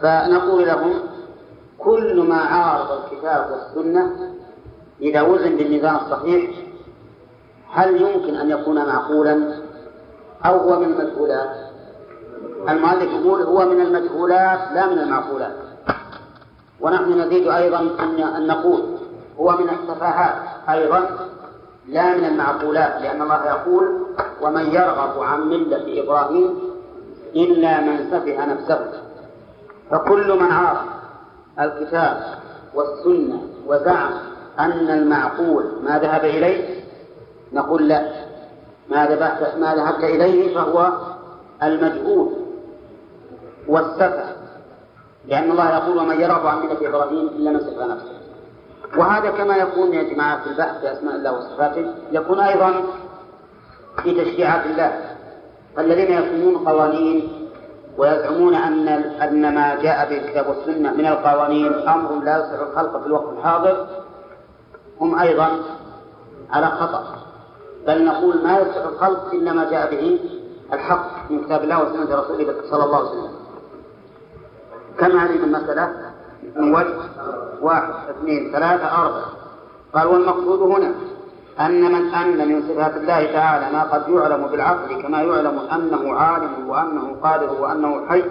[0.00, 0.92] فنقول لهم
[1.78, 4.34] كل ما عارض الكتاب والسنة
[5.00, 6.63] إذا وزن بالميزان الصحيح
[7.74, 9.54] هل يمكن أن يكون معقولا؟
[10.46, 11.50] أو هو من المجهولات؟
[12.68, 15.52] المؤلف يقول هو من المجهولات لا من المعقولات.
[16.80, 17.80] ونحن نزيد أيضا
[18.38, 18.82] أن نقول
[19.38, 20.34] هو من السفاهات
[20.68, 21.10] أيضا
[21.88, 24.06] لا من المعقولات لأن الله يقول
[24.42, 26.58] ومن يرغب عن ملة إبراهيم
[27.36, 28.92] إلا من سفه نفسه.
[29.90, 30.86] فكل من عارض
[31.60, 32.22] الكتاب
[32.74, 34.10] والسنة وزعم
[34.58, 36.83] أن المعقول ما ذهب إليه
[37.52, 38.12] نقول لا.
[38.90, 40.92] ما ذهبت ما ذهبت إليه؟ فهو
[41.62, 42.32] المجهول
[43.68, 44.24] والسفه
[45.28, 48.14] لأن الله يقول ومن يرغب عن ملة إبراهيم إلا من سفه نفسه.
[48.96, 52.74] وهذا كما يكون يا جماعة في البحث في أسماء الله وصفاته يكون أيضا
[54.02, 55.00] في تشريعات الله.
[55.76, 57.48] فالذين يصنون قوانين
[57.98, 58.88] ويزعمون أن
[59.22, 63.86] أن ما جاء به الكتاب والسنة من القوانين أمر لا يصلح الخلق في الوقت الحاضر
[65.00, 65.48] هم أيضا
[66.50, 67.23] على خطأ.
[67.86, 70.18] بل نقول ما يصلح الخلق إلا ما جاء به
[70.72, 73.34] الحق من كتاب الله وسنة رسوله صلى الله عليه وسلم.
[74.98, 75.92] كم هذه المسألة؟
[76.56, 76.94] من وجه
[77.60, 79.24] واحد اثنين ثلاثة أربعة.
[79.94, 80.94] قال والمقصود هنا
[81.60, 86.68] أن من أن من صفات الله تعالى ما قد يعلم بالعقل كما يعلم أنه عالم
[86.68, 88.24] وأنه قادر وأنه حي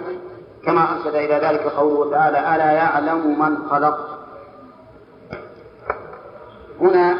[0.64, 3.98] كما أرشد إلى ذلك قوله تعالى ألا يعلم من خلق؟
[6.80, 7.16] هنا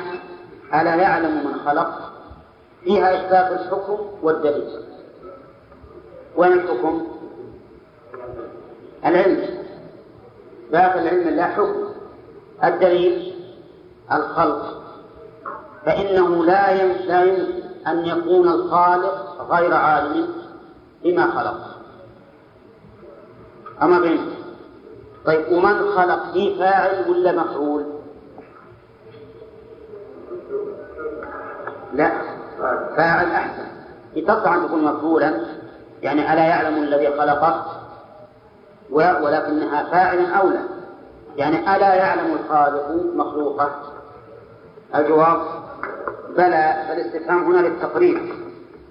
[0.75, 2.14] ألا يعلم من خلق؟
[2.85, 4.81] فيها إثبات الحكم والدليل.
[6.37, 7.07] وين الحكم؟
[9.07, 9.65] العلم.
[10.73, 11.85] داخل علم الله حكم.
[12.65, 13.35] الدليل
[14.13, 14.83] الخلق.
[15.87, 17.45] فإنه لا يمكن
[17.87, 20.29] أن يكون الخالق غير عالم
[21.05, 21.77] بما خلق.
[23.83, 24.35] أما بين.
[25.25, 27.85] طيب ومن خلق في فاعل ولا مفعول؟
[31.93, 32.24] لا.
[32.97, 33.67] فاعل أحسن.
[34.27, 35.41] تصح أن تكون مفعولا
[36.03, 37.65] يعني ألا يعلم الذي خلقه
[38.91, 40.61] ولكنها فاعلا أولى.
[41.37, 43.71] يعني ألا يعلم الخالق مخلوقه.
[44.95, 45.41] الجواب
[46.37, 48.35] بلى فالاستفهام هنا للتقرير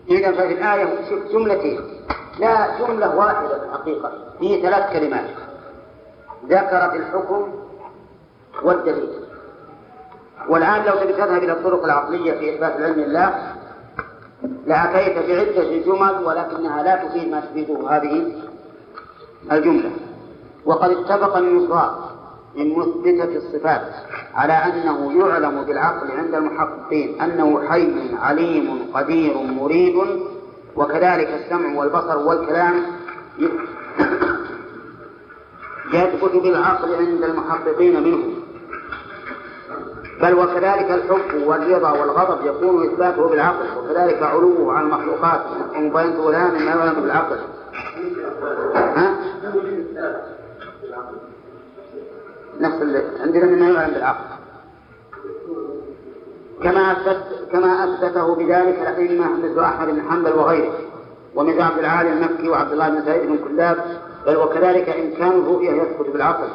[0.09, 0.87] إذا ففي الآية
[1.33, 1.79] جملتين.
[2.39, 5.29] لا جملة واحدة في الحقيقة في ثلاث كلمات.
[6.47, 7.53] ذكرت الحكم
[8.63, 9.09] والدليل.
[10.49, 13.52] والآن لو تذهب إلى الطرق العقلية في إثبات العلم الله
[14.67, 18.31] لأتيت بعدة جمل ولكنها لا تفيد ما تفيده هذه
[19.51, 19.91] الجملة.
[20.65, 22.09] وقد اتفق النصارى
[22.55, 23.81] من مثبتة الصفات
[24.33, 29.95] على أنه يعلم بالعقل عند المحققين أنه حي عليم قدير مريد
[30.75, 32.73] وكذلك السمع والبصر والكلام
[35.93, 38.42] يثبت بالعقل عند المحققين منه.
[40.21, 45.41] بل وكذلك الحب والرضا والغضب يكون إثباته بالعقل وكذلك علوه على المخلوقات
[45.75, 47.37] ومبينته لا مما يعلم بالعقل.
[48.75, 49.15] ها؟
[52.59, 54.25] نفس عندنا مما يعلم بالعقل.
[56.63, 60.73] كما أثبت كما أثبته بذلك الأئمة مثل أحمد بن حنبل وغيره
[61.35, 63.77] ومثل عبد العالي المكي وعبد الله بن سعيد بن كلاب
[64.25, 66.47] بل وكذلك إمكان الرؤية يثبت بالعقل.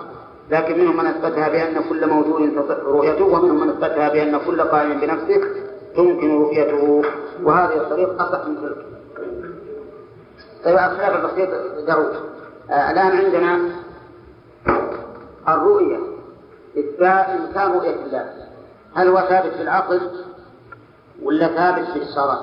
[0.51, 5.01] لكن منهم من أثبتها بأن كل موجود تصح رؤيته ومنهم من أثبتها بأن كل قائم
[5.01, 5.41] بنفسه
[5.97, 7.03] تمكن رؤيته.
[7.43, 8.77] وهذه الطريق أصح من تلك
[10.65, 11.49] طيب الخلاف البسيط
[11.87, 12.13] دعوه
[12.71, 13.59] آه الآن عندنا
[15.49, 15.99] الرؤية
[16.79, 18.33] إثبات إمكان رؤية الله.
[18.95, 20.01] هل هو ثابت في العقل
[21.23, 22.39] ولا ثابت في الشرع؟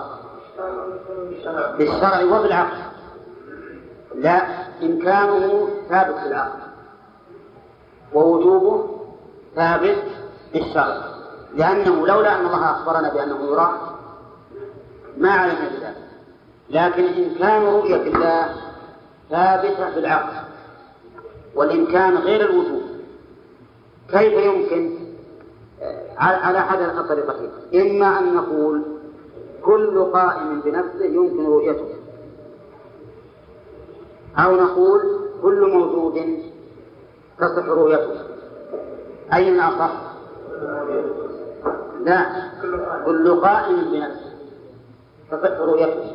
[1.78, 2.78] في الشرع وبالعقل
[4.16, 4.41] لا
[4.84, 6.64] إمكانه ثابت في العقل.
[8.14, 8.89] ووجوبه
[9.56, 10.03] ثابت
[10.51, 10.97] في الشرع
[11.56, 13.97] لأنه لولا أن الله أخبرنا بأنه يرى
[15.18, 15.95] ما علمنا بذلك.
[16.70, 18.56] لكن إمكان رؤية الله
[19.30, 20.45] ثابتة في العقل
[21.56, 22.84] والإمكان غير الوجود
[24.12, 25.06] كيف يمكن؟
[26.18, 28.82] على أحد الطريقتين إما أن نقول
[29.64, 31.95] كل قائم بنفسه يمكن رؤيته
[34.38, 35.01] أو نقول
[35.41, 36.39] كل موجود
[37.40, 38.22] تصح رؤيته.
[39.34, 39.92] أين أصح؟
[42.04, 42.26] لا.
[43.06, 44.36] كل قائم بنفسه.
[45.32, 46.12] تصح رؤيته.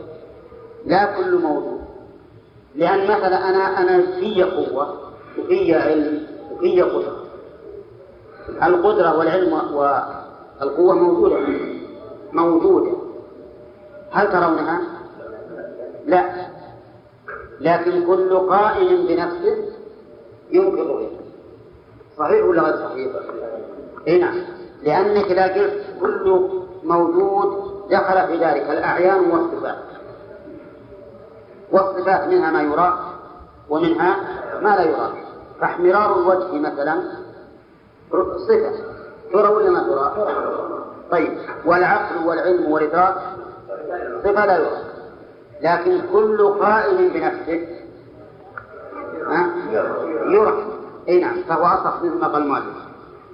[0.87, 1.81] لا كل موجود
[2.75, 4.97] لأن مثلا أنا أنا في قوة
[5.39, 7.25] وفي علم وفي قدرة.
[8.62, 11.39] القدرة والعلم والقوة موجودة.
[12.33, 12.93] موجودة.
[14.11, 14.81] هل ترونها؟
[16.07, 16.25] لا.
[17.61, 19.80] لكن كل قائم بنفسه
[20.53, 21.20] يمكن رؤيته
[22.18, 23.12] صحيح ولا غير صحيح؟
[24.09, 24.34] اي نعم.
[24.82, 26.48] لأنك إذا قلت كل
[26.84, 29.78] موجود دخل في ذلك الأعيان والصفات.
[31.72, 32.98] والصفات منها ما يرى
[33.68, 34.16] ومنها
[34.62, 35.12] ما لا يرى.
[35.61, 37.03] فاحمرار الوجه مثلا
[38.48, 38.72] صفة.
[39.32, 40.26] ترى ولا ما ترى؟
[41.11, 41.38] طيب.
[41.66, 43.14] والعقل والعلم والإدراك
[44.24, 44.82] صفة لا يرى.
[45.62, 47.80] لكن كل قائم بنفسه
[50.27, 50.64] يرى
[51.09, 51.37] اي نعم.
[51.49, 52.64] فهو أصح مثل ما قال المؤلف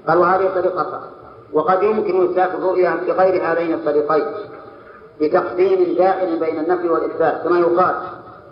[0.09, 1.01] قال وهذه الطريقة أصح.
[1.53, 4.25] وقد يمكن إثبات الرؤيا بغير هذين الطريقين
[5.21, 7.95] بتقديم دائم بين النفي والإثبات كما يقال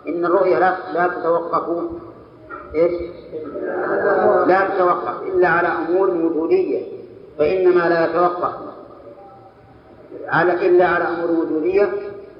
[0.07, 1.83] إن الرؤيا لا لا تتوقف
[2.75, 2.91] إيش؟
[4.47, 6.83] لا تتوقف إلا على أمور وجودية
[7.37, 8.53] فإنما لا يتوقف
[10.27, 11.89] على إلا على أمور وجودية.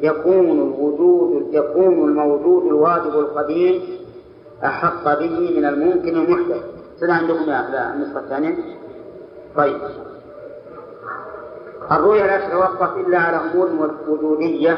[0.02, 3.82] يكون الوجود يكون الموجود الواجب القديم
[4.64, 6.64] أحق به من الممكن المحدث
[7.00, 8.58] سنة عندكم يا النسخة الثانية.
[9.56, 9.78] طيب.
[11.92, 14.78] الرؤيا لا تتوقف إلا على أمور وجودية.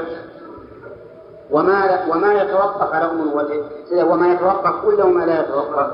[1.51, 3.63] وما وما يتوقف على أمور الوجه
[4.03, 5.91] وما يتوقف كل وما لا يتوقف؟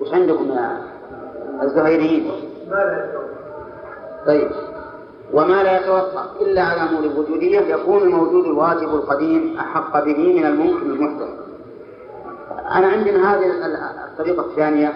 [0.00, 0.80] وش عندكم يا
[1.62, 2.30] الزهيريين؟
[4.26, 4.50] طيب.
[5.32, 7.60] وما لا يتوقف إلا على أمور وجودية.
[7.60, 11.45] يكون الموجود الواجب القديم أحق به من الممكن المحدث.
[12.74, 13.46] أنا عندنا هذه
[14.12, 14.92] الطريقة الثانية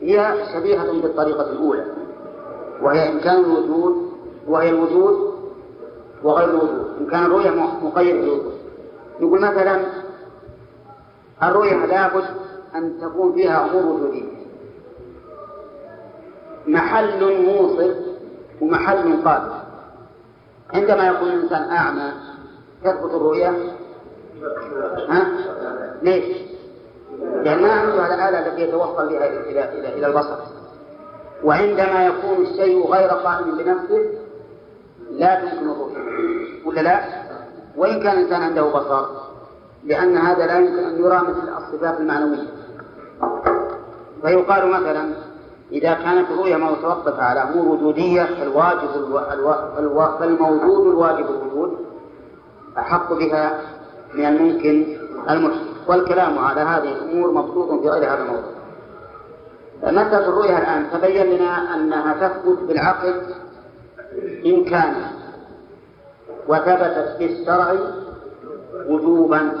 [0.00, 1.84] هي شبيهة بالطريقة الأولى
[2.82, 4.12] وهي إمكان الوجود
[4.48, 5.36] وهي الوجود
[6.22, 6.86] وغير الوجود.
[7.00, 7.50] إمكان الرؤية
[7.82, 8.52] مقيد بالوجود.
[9.20, 9.80] يقول مثلا
[11.42, 12.24] الرؤية لابد
[12.74, 14.36] أن تكون فيها أمور وجودية.
[16.66, 17.94] محل موصل
[18.60, 19.52] ومحل قابل
[20.74, 22.12] عندما يكون الإنسان أعمى
[22.84, 23.56] تثبت الرؤية.
[25.08, 25.28] ها؟
[26.02, 26.55] ليش؟
[27.44, 30.36] لأن ما عنده الآلة التي يتوصل بها إلى إلى إلى البصر.
[31.44, 34.04] وعندما يكون الشيء غير قائم بنفسه
[35.10, 35.96] لا تمكن الرؤية.
[36.66, 37.00] ولا لا؟
[37.76, 39.06] وإن كان الإنسان عنده بصر
[39.84, 42.48] لأن هذا لا يمكن أن يرى مثل الصفات المعنوية.
[44.22, 45.12] فيقال مثلا
[45.72, 49.18] إذا كانت الرؤيا متوقفة على أمور وجودية فالواجب ألو...
[49.18, 49.52] ألو...
[49.78, 50.18] ألو...
[50.18, 51.76] فالموجود الواجب الوجود
[52.78, 53.60] أحق بها
[54.14, 54.96] من الممكن
[55.30, 58.52] المحدث والكلام على هذه الأمور مبسوط في غير هذا الموضوع.
[59.82, 63.14] مسألة الرؤيا الآن تبين لنا أنها تثبت بالعقل
[64.46, 65.10] إمكانا
[66.48, 67.74] وثبتت في الشرع
[68.88, 69.52] وجوبا.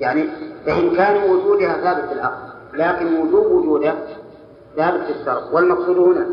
[0.00, 0.28] يعني
[0.66, 3.94] فإمكان وجودها ثابت العقل لكن وجوب وجوده
[4.76, 5.42] ثابت في الشرع.
[5.52, 6.26] والمقصود هنا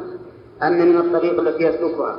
[0.63, 2.15] أن من الطريق التي يسلكها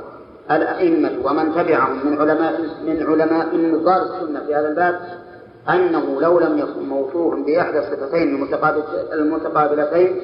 [0.51, 5.01] الأئمة ومن تبعهم من علماء من علماء من نصار السنة في هذا الباب
[5.71, 8.49] أنه لو لم يكن موصوفا بإحدى الصفتين
[9.13, 10.21] المتقابلتين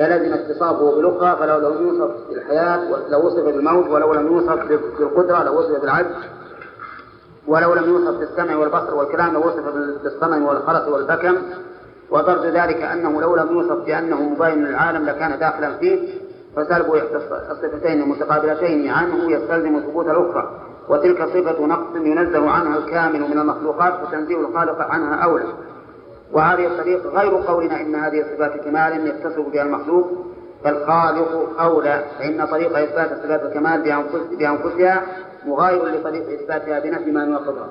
[0.00, 4.68] للزم اتصافه بالأخرى فلو لم يوصف بالحياة لو وصف بالموت ولو لم يوصف
[4.98, 6.14] بالقدرة لو وصف بالعجز
[7.46, 9.64] ولو لم يوصف بالسمع والبصر والكلام لو وصف
[10.02, 11.36] بالصمم والخرس والبكم.
[12.10, 16.08] وضرب ذلك أنه لو لم يوصف بأنه مبين للعالم لكان داخلا فيه.
[16.58, 16.94] فسلب
[17.50, 20.60] الصفتين المتقابلتين عنه يستلزم ثبوت الأخرى.
[20.88, 25.44] وتلك صفة نقص ينزه عنها الكامل من المخلوقات فتنزيه الخالق عنها أولى
[26.32, 30.06] وهذه الطريق غير قولنا إن هذه صفات كمال يتصف بها المخلوق
[30.64, 32.04] فالخالق أولى.
[32.18, 33.82] فإن طريق إثبات صفات الكمال
[34.38, 35.02] بأنفسها
[35.46, 37.68] مغاير لطريق إثباتها بنفي ما يناقضها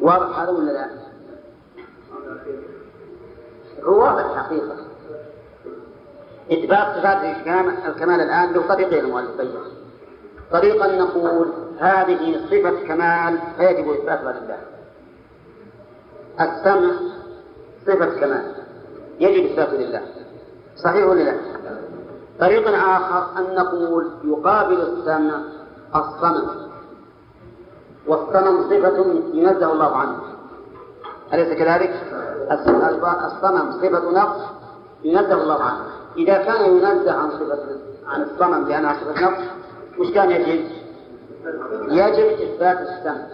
[0.00, 0.90] واضح هذا ولا لا؟
[3.84, 4.89] هو واضح حقيقة.
[6.52, 7.24] إثبات صفات
[7.86, 9.60] الكمال الآن له طريقين المؤلف بينه
[10.52, 14.58] طريقا نقول هذه صفة كمال فيجب إثباتها لله.
[16.40, 16.90] السمع
[17.86, 18.54] صفة كمال
[19.20, 20.02] يجب إثباته لله.
[20.76, 21.34] صحيح ولا لا؟
[22.40, 25.40] طريق آخر أن نقول يقابل السمع
[25.94, 26.48] الصمم
[28.06, 30.18] والصمم صفة ينزه الله عنه.
[31.32, 31.94] أليس كذلك؟
[32.50, 34.40] الصمم صفة نقص
[35.04, 35.99] ينزه الله عنه.
[36.16, 37.58] إذا كان ينزه عن صفة
[38.06, 39.44] عن الصمم لأنها صفة نقص
[39.98, 40.64] وش كان يجب؟
[41.88, 43.26] يجب إثبات السمع.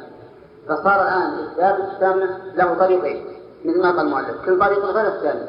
[0.68, 3.24] فصار الآن إثبات السمع له طريقين
[3.64, 4.45] مثل ما قال المؤلف.
[4.47, 5.41] كل طريق غير الثاني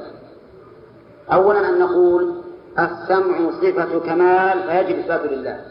[1.33, 2.35] أولا أن نقول
[2.79, 5.61] السمع صفة كمال فيجب إثباته لله.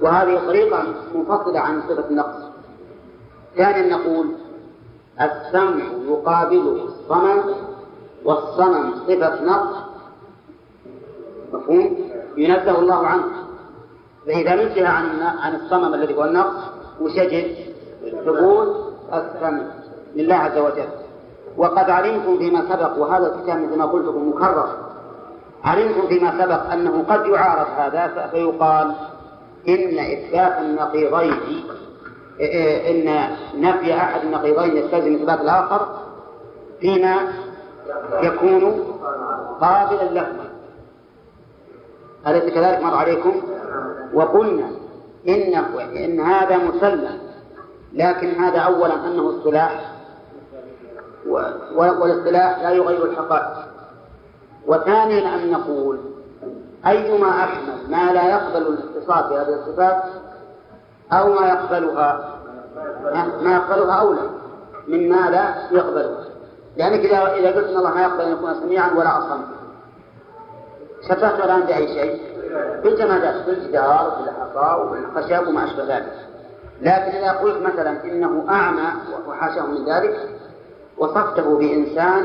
[0.00, 2.42] وهذه طريقة منفصلة عن صفة النقص.
[3.56, 4.26] ثانيا نقول
[5.20, 7.54] السمع يقابله الصمم
[8.24, 9.87] والصمم صفة نقص.
[11.52, 13.24] مفهوم؟ ينزه الله عنه
[14.26, 16.54] فإذا نزه عن عن الصمم الذي هو النقص
[17.00, 17.56] يجب؟
[18.24, 19.62] ثبوت السمع
[20.16, 20.88] لله عز وجل
[21.56, 24.68] وقد علمتم فيما سبق وهذا الكتاب مثل ما قلت لكم مكرر
[25.64, 28.94] علمتم فيما سبق أنه قد يعارض هذا فيقال
[29.68, 31.34] إن إثبات النقيضين
[32.90, 35.88] إن نفي أحد النقيضين يستلزم إثبات الآخر
[36.80, 37.16] فيما
[38.22, 38.84] يكون
[39.60, 40.48] قابلا لهما
[42.30, 43.42] أليس كذلك؟ مر عليكم؟
[44.14, 44.70] وقلنا
[45.28, 45.54] إن
[45.96, 47.18] إن هذا مسلم
[47.92, 49.92] لكن هذا أولا أنه اصطلاح
[51.76, 53.68] والاصطلاح لا يغير الحقائق.
[54.66, 55.98] وثانيا أن نقول
[56.86, 60.02] أيما أحمل ما لا يقبل الاتصال بهذه الصفات
[61.12, 62.34] أو ما يقبلها
[63.42, 64.30] ما يقبلها أولى
[64.88, 66.24] مما لا يقبلها
[66.76, 69.42] لأنك إذا قلت إن الله ما يقبل أن يكون سميعا ولا أصم
[71.08, 72.20] شبهت الآن بأي شيء.
[72.82, 76.12] بالجمادات بالجدار وبالحصى وبالخشب وما أشبه ذلك.
[76.80, 78.88] لكن إذا قلت مثلا إنه أعمى
[79.28, 80.28] وحاشاه من ذلك.
[80.98, 82.24] وصفته بإنسان.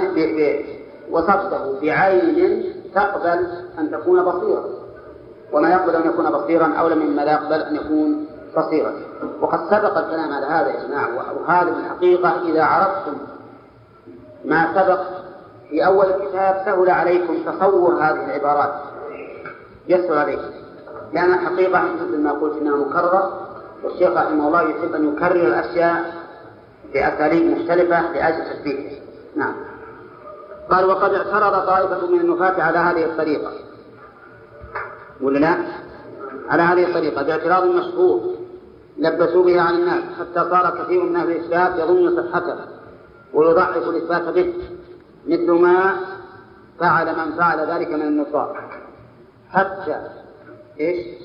[1.12, 2.64] وصفته بعين
[2.96, 3.48] تقبل
[3.80, 4.64] أن تكون بصيرا.
[5.54, 8.28] وما يقبل أن يكون بصيرا أولى مما لا يقبل أن يكون
[8.58, 8.94] بصيرا.
[9.42, 13.14] وقد سبق الكلام على هذا يا جماعة وهذا الحقيقة إذا عرفتم
[14.46, 15.00] ما سبق
[15.74, 18.74] في أول الكتاب سهل عليكم تصور هذه العبارات.
[19.88, 20.52] يسهل عليكم
[21.14, 23.48] لأن الحقيقة مثل ما قلت إنها مكررة
[23.84, 26.14] والشيخ رحمه الله يحب أن يكرر الأشياء
[26.94, 29.00] بأساليب مختلفة لأجل تثبيته
[29.36, 29.54] نعم.
[30.70, 33.52] قال وقد اعترض طائفة من النفاة على هذه الطريقة.
[35.22, 35.58] ولا لا؟
[36.50, 38.22] على هذه الطريقة باعتراض مشهور
[38.98, 42.56] لبسوا بها عن الناس حتى صار كثير من أهل الإثبات يظن صحته
[43.34, 44.54] ويضعف الإثبات به.
[45.28, 45.96] مثل ما
[46.80, 48.70] فعل من فعل ذلك من النصارى
[49.52, 49.98] حتى
[50.80, 51.24] إيش؟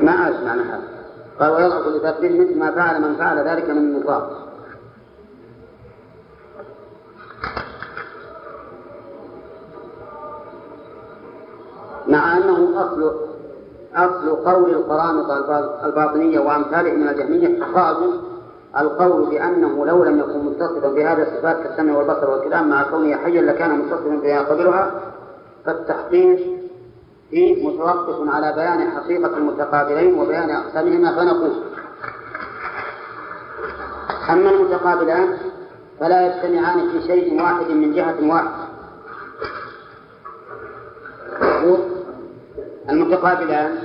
[0.00, 0.95] ما أسمع هذا
[1.40, 4.46] قال ويضعف لتقدير مثل ما فعل من فعل ذلك من النفاق
[12.08, 13.14] مع أنه أصل
[13.94, 15.38] أصل قول القرامطة
[15.84, 17.96] الباطنية وأمثالهم من الجهمية إخراج
[18.78, 23.78] القول بأنه لو لم يكن متصفا بهذه الصفات كالسمع والبصر والكلام مع كونه حيا لكان
[23.78, 24.90] متصفا بها قبلها
[25.64, 26.55] فالتحقيق
[27.30, 31.52] فيه متوقف على بيان حقيقة المتقابلين وبيان أقسامهما فنقول
[34.30, 35.38] أما المتقابلان
[36.00, 38.66] فلا يجتمعان في شيء واحد من جهة واحدة.
[42.90, 43.78] المتقابلان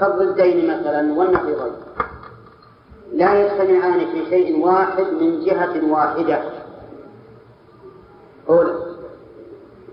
[0.00, 1.72] كالضدين مثلا والنقيضين.
[3.12, 6.42] لا يجتمعان في شيء واحد من جهة واحدة.
[8.48, 8.74] أولى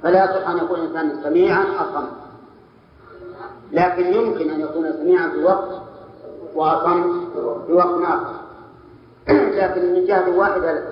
[0.04, 2.06] فلا يصح أن يكون الإنسان سميعا أصم
[3.72, 5.70] لكن يمكن أن يكون سميعا في وقت
[6.56, 7.26] وأصم
[7.68, 8.34] في وقت آخر.
[9.62, 10.84] لكن من جهة واحدة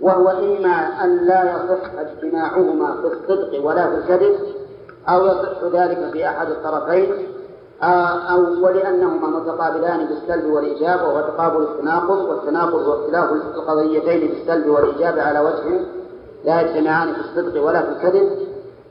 [0.00, 4.36] وهو إما أن لا يصح اجتماعهما في الصدق ولا في الكذب
[5.08, 7.12] أو يصح ذلك في أحد الطرفين
[7.82, 15.18] آه، أو ولأنهما متقابلان بالسلب والإيجاب وهو تقابل التناقض والتناقض هو اختلاف القضيتين بالسلب والإيجاب
[15.18, 15.80] على وجه
[16.44, 18.38] لا يجتمعان في الصدق ولا في الكذب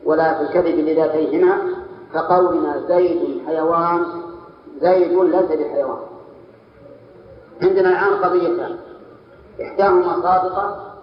[0.05, 1.57] ولا في الكذب لذاتيهما
[2.13, 4.05] كقولنا زيد حيوان
[4.81, 5.99] زيد ليس بحيوان.
[7.61, 8.75] عندنا الآن قضيتان
[9.61, 10.93] إحداهما صادقة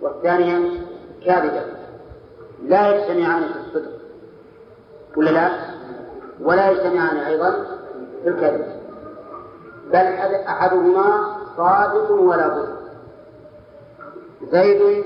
[0.00, 0.80] والثانية
[1.24, 1.62] كاذبة.
[2.62, 3.92] لا يجتمعان في الصدق
[5.16, 5.50] ولا لا؟
[6.40, 7.50] ولا يجتمعان أيضا
[8.22, 8.66] في الكذب.
[9.88, 9.96] بل
[10.46, 12.68] أحدهما صادق ولا بد.
[14.52, 15.04] زيد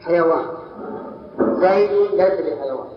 [0.00, 0.46] حيوان.
[1.38, 2.88] زيد ليس بحيوان.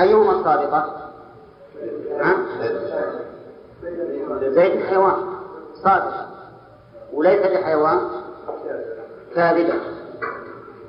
[0.00, 1.10] أيهما الصادقة؟
[4.42, 5.14] زيد حيوان.
[5.74, 6.28] صادق
[7.12, 7.98] وليس بحيوان.
[9.34, 9.74] كاذبا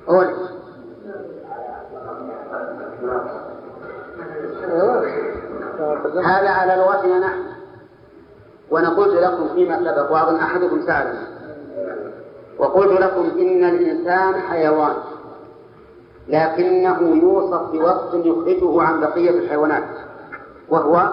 [0.10, 0.36] أولى.
[6.26, 7.50] هذا على لغتنا نحن.
[9.00, 11.20] قلت لكم فيما سبق وأظن أحدكم سألني
[12.60, 14.93] وقلت لكم إن الإنسان حيوان
[16.28, 19.84] لكنه يوصف بوصف يخرجه عن بقية الحيوانات
[20.70, 21.10] وهو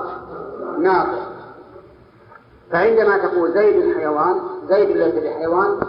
[0.79, 1.33] ناطق.
[2.71, 5.81] فعندما تقول زيد حيوان زيد ليس بحيوان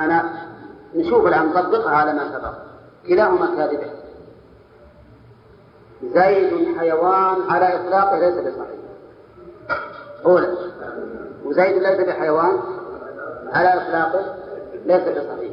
[0.00, 0.32] أنا
[0.94, 2.52] نشوف الآن نطبقها على ما سبق.
[3.08, 3.90] كلاهما كاذبة
[6.14, 8.82] زيد حيوان على إطلاقه ليس بصحيح.
[10.26, 10.54] أولا
[11.44, 12.60] وزيد ليس بحيوان
[13.52, 14.41] على إطلاقه
[14.86, 15.52] ليس بصحيح.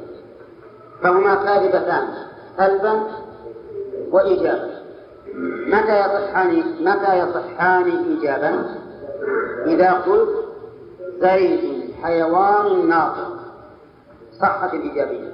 [1.04, 2.08] فهما كاذبتان
[2.58, 3.02] سلبا
[4.12, 4.70] وإيجابا.
[5.68, 8.66] متى يصحان متى يصحان إيجابا؟
[9.66, 10.30] إذا قلت
[11.20, 13.40] زيد حيوان ناطق.
[14.42, 15.34] صحت الإيجابية.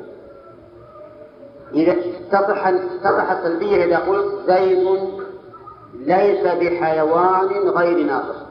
[1.73, 1.95] إذا
[2.31, 2.69] تصح
[3.03, 5.09] تصح السلبية إذا قلت زيد
[5.93, 8.45] ليس بحيوان غير ناطق.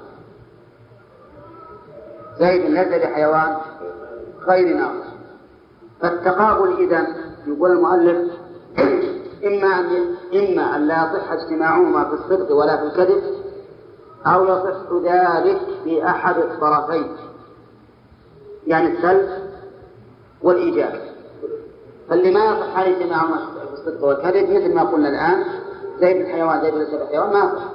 [2.39, 3.57] زيد ليس بحيوان
[4.47, 5.14] غير ناطق.
[6.01, 7.07] فالتقابل إذا
[7.47, 8.33] يقول المؤلف
[9.47, 13.23] إما أن إما أن لا يصح اجتماعهما في الصدق ولا في الكذب
[14.27, 17.17] أو يصح ذلك في أحد الطرفين.
[18.67, 19.29] يعني السلب
[20.43, 21.01] والإيجاب
[22.09, 25.45] فاللي ما يصح اجتماعهما في الصدق والكذب؟ مثل ما قلنا الآن
[26.01, 27.75] زي الحيوان زي ليس الحيوان ما يصح.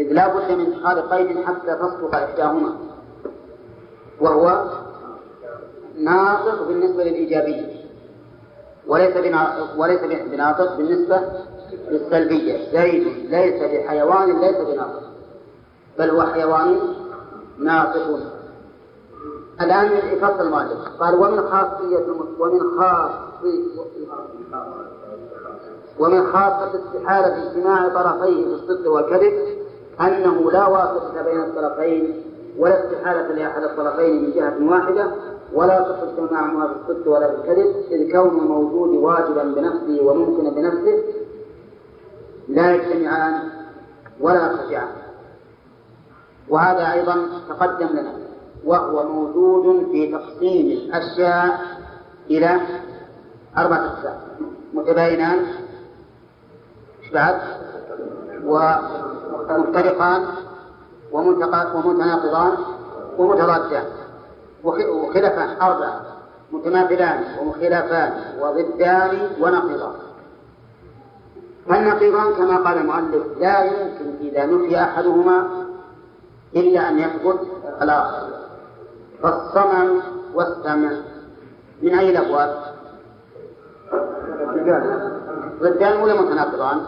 [0.00, 2.76] إذ لا بد من اتخاذ قيد حتى تصدق إحداهما
[4.20, 4.64] وهو
[5.98, 7.82] ناطق بالنسبة للإيجابية.
[8.86, 9.16] وليس
[9.76, 10.00] وليس
[10.32, 11.20] بناطق بالنسبة
[11.90, 12.72] للسلبية.
[12.72, 15.02] زيد ليس بحيوان ليس بناطق.
[15.98, 16.78] بل هو حيوان
[17.58, 18.18] ناطق.
[19.60, 22.06] الآن يفصل المؤلف قال ومن خاصية
[22.38, 23.22] ومن خاصية
[25.98, 29.32] ومن خاصة استحالة اجتماع طرفيه في الصدق والكذب
[30.00, 32.22] أنه لا واسطة بين الطرفين
[32.58, 35.10] ولا استحالة لأحد الطرفين من جهة واحدة
[35.54, 37.76] ولا تصح معهما بالصدق ولا بالكذب.
[37.90, 41.02] إذ كون الموجود واجبا بنفسه وممكنا بنفسه.
[42.48, 43.48] لا يجتمعان
[44.20, 44.88] ولا يرتفعان
[46.48, 47.16] وهذا أيضا
[47.48, 48.12] تقدم لنا.
[48.64, 51.60] وهو موجود في تقسيم الأشياء
[52.30, 52.60] إلى
[53.58, 54.20] أربعة أقسام.
[54.74, 55.46] متباينان
[57.14, 57.40] بعد
[58.44, 60.22] ومفترقان
[61.12, 62.52] ومتناقضان
[63.18, 63.84] ومتضادان
[64.64, 66.00] وخلفان أربعة
[66.52, 69.92] متماثلان ومخلفان وضدان ونقيضان.
[71.68, 75.46] فالنقيضان كما قال المؤلف لا يمكن إذا نفي أحدهما
[76.56, 77.40] إلا أن يثبت
[77.82, 78.28] الآخر.
[79.22, 80.00] فالصمم
[80.34, 80.92] والسمع
[81.82, 82.56] من أي الأبواب؟
[85.62, 86.02] ضدان.
[86.02, 86.80] ولا متناقضان؟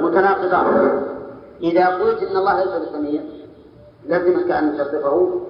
[0.00, 1.02] متناقضان.
[1.62, 3.22] إذا قلت إن الله ليس بسميع
[4.06, 5.40] لزمك أن تصفه.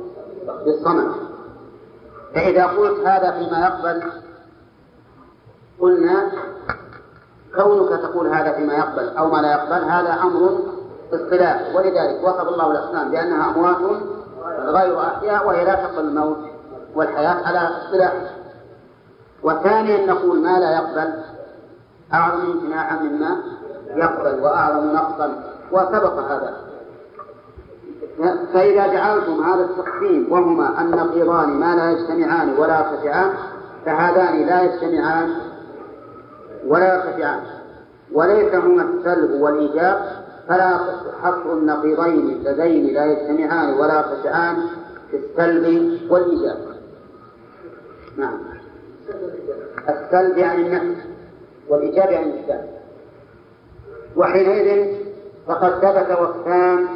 [0.65, 1.13] بالصمم
[2.35, 4.03] فإذا قلت هذا فيما يقبل
[5.81, 6.33] قلنا
[7.57, 10.59] كونك تقول هذا فيما يقبل أو ما لا يقبل هذا أمر
[11.13, 13.77] اصطلاح ولذلك وصف الله الأصنام بأنها أموات
[14.59, 16.37] غير أحياء وهي لا تقبل الموت
[16.95, 18.13] والحياة على اصطلاح
[19.43, 21.15] وثانيا نقول ما لا يقبل
[22.15, 23.43] أعظم امتناعا مما
[23.95, 25.55] يقبل وأعظم نقصا.
[25.73, 26.57] وسبق هذا.
[28.53, 33.31] فإذا جعلتم هذا التقسيم وهما النقيضان ما لا يجتمعان ولا يرتفعان
[33.87, 35.35] فهذان لا يجتمعان
[36.67, 37.41] ولا يرتفعان.
[38.13, 40.01] وليس هما السلب والإيجاب
[40.49, 40.79] فلا
[41.23, 44.57] حصر النقيضين اللذين لا يجتمعان ولا يرتفعان
[45.11, 46.59] في السلب والإيجاب.
[48.17, 48.39] نعم.
[49.89, 51.03] السلب عن النفس
[51.69, 52.69] والإيجاب عن الإثبات
[54.17, 54.95] وحينئذ
[55.47, 56.87] فقد ثبت وصفان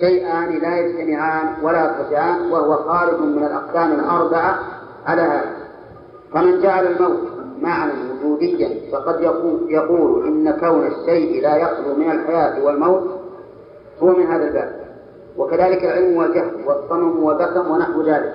[0.00, 4.58] شيئان لا يجتمعان ولا يرتفعان وهو خارج من الأقسام الأربعة
[5.06, 5.56] على هذا.
[6.34, 7.20] فمن جعل الموت
[7.60, 7.92] معنى
[8.24, 13.10] وجوديا فقد يقول, يقول إن كون الشيء لا يخلو من الحياة والموت
[14.02, 14.80] هو من هذا الباب.
[15.36, 18.34] وكذلك العلم والجهل والصنم والبكم ونحو ذلك.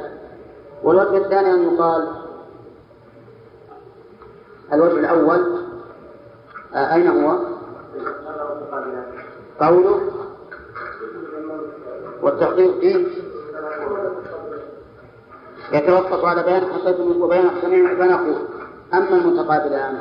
[0.83, 2.07] والوجه الثاني أن يقال
[4.73, 5.59] الوجه الأول
[6.75, 7.37] آه أين هو؟
[9.59, 9.99] قوله
[12.21, 13.05] والتحقيق فيه.
[15.73, 18.35] يتوقف على بيان حقيقة وبيان السميع فنقول
[18.93, 19.97] أما المتقابلان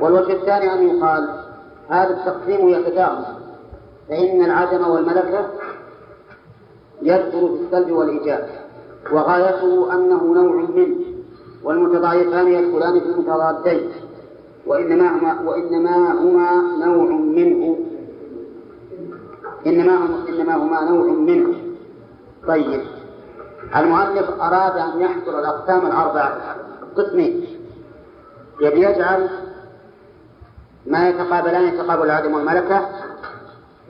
[0.00, 1.28] والوجه الثاني أن يقال
[1.88, 3.24] هذا التقسيم يتداخل
[4.08, 5.46] فإن العدم والملكة
[7.02, 8.48] يذكر في السلب والإيجاب.
[9.12, 10.96] وغايته أنه نوع منه.
[11.64, 13.90] والمتضاعفان يدخلان في المتضادين.
[14.66, 17.78] وإنما هما وإنما هما نوع منه.
[19.66, 21.54] إنما إنما هما نوع منه.
[22.46, 22.80] طيب.
[23.76, 26.56] المؤلف أراد أن يحصر الأقسام الأربعة.
[26.96, 27.46] قسمين.
[28.60, 29.28] يبي يجعل
[30.86, 32.88] ما يتقابلان يتقابل العدم والملكة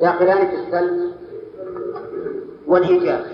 [0.00, 1.12] داخلان في السلب
[2.66, 3.24] والإيجاب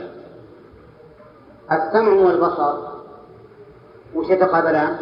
[1.73, 2.77] السمع والبصر
[4.15, 4.97] وش يتقابلان؟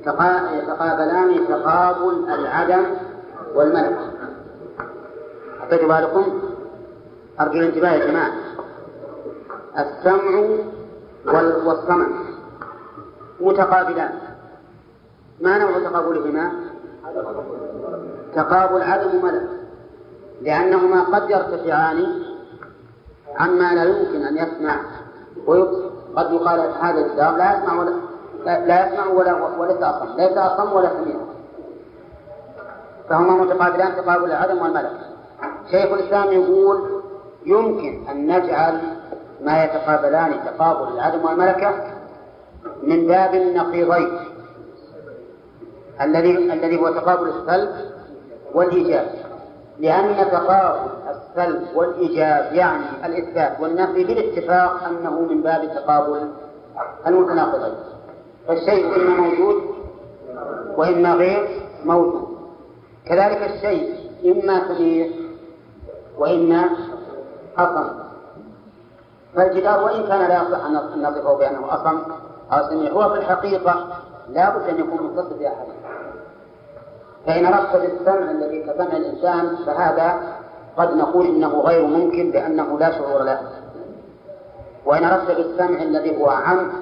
[0.00, 2.84] يتقابلان تقابل العدم
[3.54, 4.10] والملكة.
[5.72, 6.40] أعطيتوا بالكم؟
[7.40, 8.32] أرجو الانتباه يا جماعة.
[9.78, 10.48] السمع
[11.66, 12.06] والصمع
[13.40, 14.18] متقابلان.
[15.40, 16.52] ما نوع تقابلهما؟
[18.34, 19.48] تقابل عدم وملك
[20.42, 22.06] لأنهما قد يرتفعان
[23.36, 24.80] عما لا يمكن أن يسمع.
[25.46, 27.92] ويبصر قد يقال هذا الجدار لا يسمع ولا
[28.44, 30.16] لا يسمع ولا وليس أصم.
[30.16, 31.16] ليس أصم ولا سميع.
[33.08, 35.17] فهما متقابلان تقابل العدم والملك
[35.70, 37.02] شيخ الإسلام يقول
[37.46, 38.80] يمكن أن نجعل
[39.44, 41.84] ما يتقابلان تقابل العدم والملكة
[42.82, 44.18] من باب النقيضين.
[46.00, 47.70] الذي الذي هو تقابل السلب
[48.54, 49.06] والإيجاب.
[49.78, 56.30] لأن تقابل السلب والإيجاب يعني الإثبات والنفي بالاتفاق أنه من باب تقابل
[57.06, 57.74] المتناقضين.
[58.48, 59.62] فالشيء إما موجود
[60.76, 61.48] وإما غير
[61.84, 62.28] موجود.
[63.06, 63.94] كذلك الشيء
[64.24, 65.27] إما كبير
[66.18, 66.64] وإما
[67.58, 67.88] أصم
[69.34, 71.98] فالجدار وإن كان لا يصح أن نصفه بأنه أصم
[72.52, 72.92] أو سميع.
[72.92, 73.86] هو في الحقيقة
[74.28, 75.66] لا بد أن يكون متصل بأحد.
[77.26, 80.20] فإن أردت بالسمع الذي كسمع الإنسان فهذا
[80.76, 83.40] قد نقول إنه غير ممكن لأنه لا شعور له.
[84.86, 86.72] وإن أردت بالسمع الذي هو عم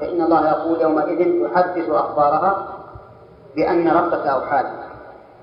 [0.00, 2.68] فإن الله يقول يومئذ تحدث أخبارها
[3.56, 4.64] بأن ربك أوحى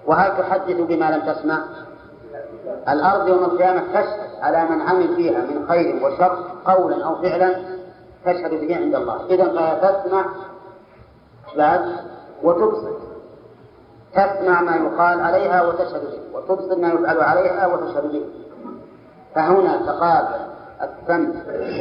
[0.07, 1.59] وهل تحدث بما لم تسمع؟
[2.89, 7.55] الأرض يوم القيامة تشهد على من عمل فيها من خير وشر قولا أو فعلا
[8.25, 9.25] تشهد به عند الله.
[9.29, 10.25] إذا فهي تسمع
[11.57, 11.81] بعد
[12.43, 12.91] وتبصر.
[14.13, 16.37] تسمع ما يقال عليها وتشهد به.
[16.37, 18.25] وتبصر ما يفعل عليها وتشهد به.
[19.35, 20.49] فهنا تقابل
[20.81, 21.29] السمع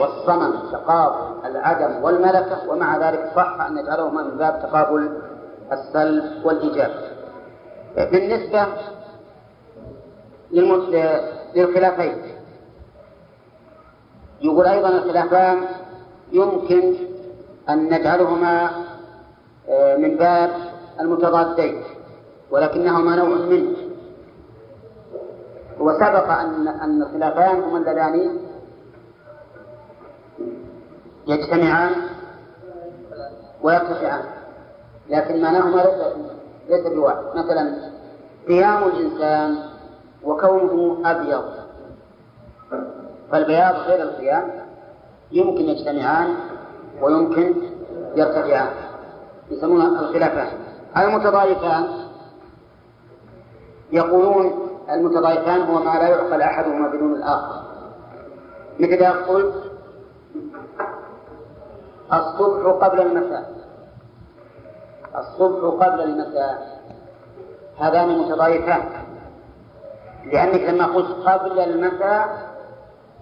[0.01, 5.11] والصمم تقابل العدم والملكة ومع ذلك صح أن نجعلهما من باب تقابل
[5.73, 6.91] السلب والإيجاب.
[7.97, 8.67] بالنسبة
[10.51, 12.17] للخلافين.
[14.41, 15.59] يقول أيضا الخلافان
[16.33, 16.95] يمكن
[17.69, 18.71] أن نجعلهما
[19.69, 20.51] آه، من باب
[21.01, 21.83] المتضادين
[22.51, 23.77] ولكنهما نوع منه.
[25.81, 28.39] وسبق أن أن الخلافان هما اللذان
[31.27, 31.93] يجتمعان
[33.63, 34.25] ويرتفعان
[35.11, 35.85] لكن معناهما
[36.69, 37.25] ليس بواحد.
[37.35, 37.91] مثلا
[38.49, 39.57] قيام الإنسان
[40.25, 41.45] وكونه أبيض.
[43.31, 44.51] فالبياض غير القيام
[45.33, 46.35] يمكن يجتمعان
[47.03, 47.55] ويمكن
[48.15, 48.69] يرتفعان
[49.51, 50.49] يسمونها الخلافان
[50.97, 51.89] المتضايفان
[53.93, 54.53] يقولون
[54.91, 57.63] المتضايفان هو ما لا يعقل أحدهما بدون الآخر.
[58.81, 59.53] مثل يقول
[62.13, 63.53] الصبح قبل المساء.
[65.19, 66.79] الصبح قبل المساء.
[67.79, 68.83] هذان متضايفان.
[70.27, 72.29] لأنك لما قلت قبل المساء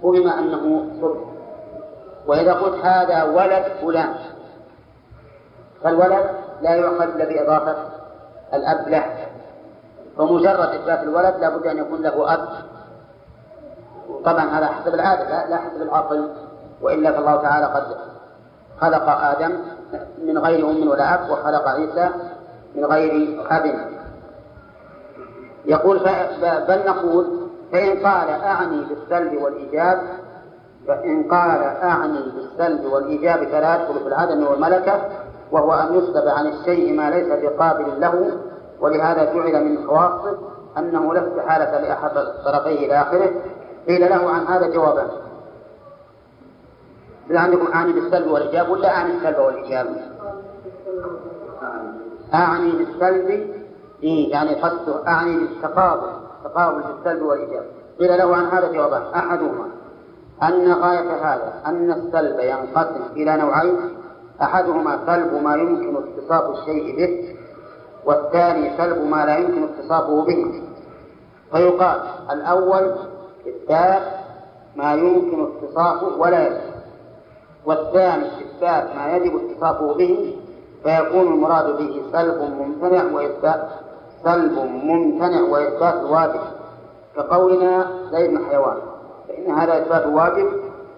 [0.03, 1.19] فهم أنه صبح.
[2.27, 4.15] وإذا قلت هذا ولد فلان.
[5.83, 6.31] فالولد
[6.63, 7.77] لا يؤخذ إلا بإضافة
[8.55, 9.05] الأب له.
[10.19, 12.49] فمجرد إثبات الولد لابد أن يكون له أب.
[14.25, 16.31] طبعا هذا حسب العادة لا حسب العقل.
[16.83, 17.97] وإلا فالله تعالى قد
[18.81, 19.53] خلق آدم
[20.19, 22.11] من غير أم ولا أب وخلق عيسى
[22.75, 23.96] من غير أب.
[25.67, 25.99] يقول
[26.69, 27.27] بل نقول
[27.73, 30.03] فإن قال أعني بالسلب والإيجاب
[30.89, 35.01] فإن قال أعني بالسلب والإيجاب فلا يدخل في العدم والملكة
[35.53, 38.31] وهو أن يسلب عن الشيء ما ليس بقابل له
[38.81, 40.39] ولهذا جعل من خواصه
[40.79, 43.31] أنه لا استحالة لأحد الطرفين إلى آخره
[43.89, 45.09] قيل له عن هذا جوابان
[47.31, 49.87] إذا عندكم أعني بالسلب والإيجاب ولا أعني السلب والإيجاب؟
[52.35, 53.56] أعني بالسلب
[54.03, 56.11] إيه يعني قصده أعني بالتقابل
[56.45, 57.65] تقابل بالسلب والإيجاب.
[58.01, 59.67] قيل له عن هذا جوابان أحدهما.
[60.43, 63.77] أن غاية هذا أن السلب ينقسم إلى نوعين.
[64.43, 67.37] أحدهما سلب ما يمكن اتصاف الشيء به
[68.05, 70.63] والثاني سلب ما لا يمكن اتصافه به.
[71.53, 72.01] فيقال
[72.31, 72.95] الأول
[73.49, 74.03] إثبات
[74.77, 76.61] ما يمكن اتصافه ولا يجب
[77.67, 80.37] والثاني إثبات ما يجب اتصافه به.
[80.83, 83.69] فيكون المراد به سلب ممتنع وإثبات.
[84.25, 86.41] سلب ممتنع وإثبات واجب
[87.17, 88.77] كقولنا زيد حيوان.
[89.29, 90.47] فإن هذا إثبات واجب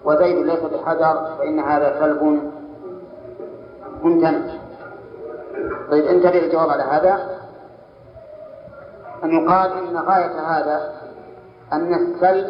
[0.03, 2.41] وزيد ليس بحجر فإن هذا سلب
[4.03, 4.39] ممتنع.
[5.91, 7.39] طيب انتبه الجواب على هذا؟
[9.23, 10.93] أن يقال إن غاية هذا
[11.73, 12.47] أن السلب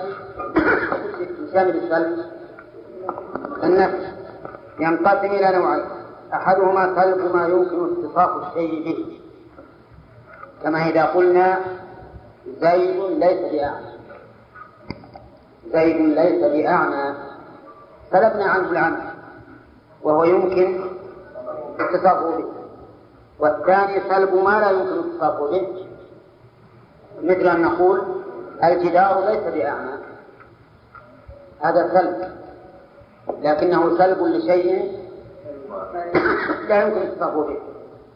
[1.53, 2.19] شامل السلب
[3.63, 4.05] النفس
[4.79, 5.85] ينقسم إلى نوعين.
[6.33, 9.18] أحدهما سلب ما يمكن اتصاف الشيء به.
[10.63, 11.59] كما إذا قلنا
[12.61, 13.89] زيد ليس بأعمى.
[15.73, 17.15] زيد ليس بأعمى.
[18.11, 19.11] سلبنا عنه العمى.
[20.03, 20.81] وهو يمكن
[21.79, 22.45] اتصافه به.
[23.39, 25.85] والثاني سلب ما لا يمكن اتصافه به.
[27.23, 28.01] مثل أن نقول
[28.63, 29.97] الجدار ليس بأعمى.
[31.61, 32.31] هذا سلب.
[33.41, 34.99] لكنه سلب لشيء
[36.67, 37.59] لا يمكن اتصافه به.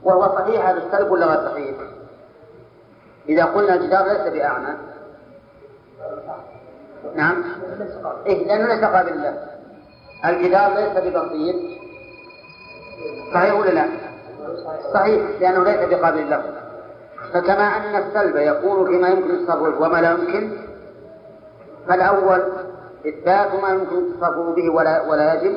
[0.03, 1.76] وهو صحيح هذا السلب ولا غير صحيح؟
[3.29, 4.73] إذا قلنا الجدار ليس بأعمى.
[7.15, 7.43] نعم.
[8.25, 9.37] إيه لأنه ليس قابل له.
[10.25, 11.55] الجدار ليس ببسيط.
[13.33, 13.85] صحيح ولا لا؟
[14.93, 16.43] صحيح لأنه ليس بقابل له.
[17.33, 20.57] فكما أن السلب يكون فيما يمكن التصرف وما لا يمكن
[21.87, 22.43] فالأول
[23.07, 25.55] إثبات ما يمكن اتصافه به ولا ولا يجب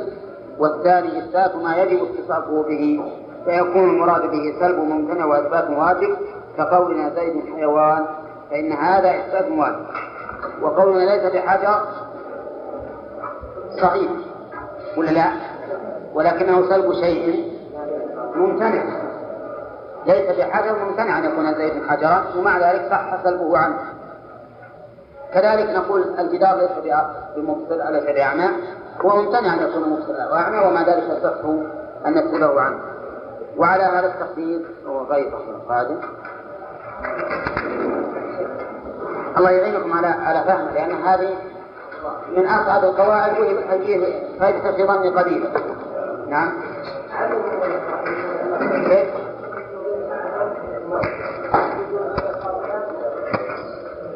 [0.58, 3.12] والثاني إثبات ما يجب اتصافه به.
[3.44, 6.16] فيكون المراد به سلب ممتنع وإثبات واجب
[6.56, 8.06] كقولنا زيد حيوان
[8.50, 9.86] فإن هذا إثبات واجب
[10.62, 11.80] وقولنا ليس بحجر
[13.82, 14.10] صحيح
[14.96, 15.30] ولا لا؟
[16.14, 17.52] ولكنه سلب شيء
[18.34, 18.82] ممتنع.
[20.06, 23.78] ليس بحجر ممتنع أن يكون زيد حجرا ومع ذلك صح سلبه عنه.
[25.34, 26.70] كذلك نقول الجدار ليس
[27.36, 27.98] بمبصر على
[29.04, 31.44] هو ممتنع أن يكون مبصر وأعمى ومع ذلك يصح
[32.06, 32.78] أن نسلبه عنه.
[33.56, 35.96] وعلى هذا التقدير هو غير القادم
[39.38, 41.28] الله يعينكم على على فهم لأن هذه
[42.36, 45.48] من أصعب القواعد وهي فائدة في ظن قليلا
[46.28, 46.52] نعم؟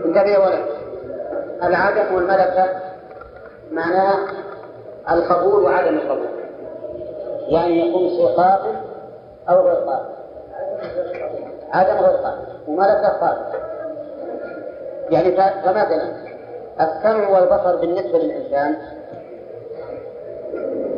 [0.05, 0.65] انتبه يا ولد.
[1.63, 2.67] العدم والملكة
[3.73, 4.19] معناه
[5.11, 6.29] القبول وعدم القبول.
[7.49, 8.77] يعني يكون شيء قابل
[9.49, 10.21] أو غير قابل
[11.73, 13.41] عدم غير قابل وملكة قابل
[15.11, 15.33] يعني
[15.63, 16.13] فمثلا
[16.81, 18.77] السمع والبصر بالنسبة للإنسان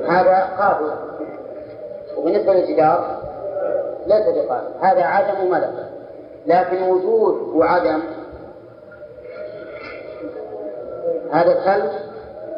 [0.09, 0.91] هذا قابل.
[2.17, 3.19] وبالنسبة للجدار
[4.07, 4.69] ليس بقابل.
[4.81, 5.89] هذا عدم وملكة
[6.47, 8.03] لكن وجود وعدم
[11.33, 11.91] هذا سلب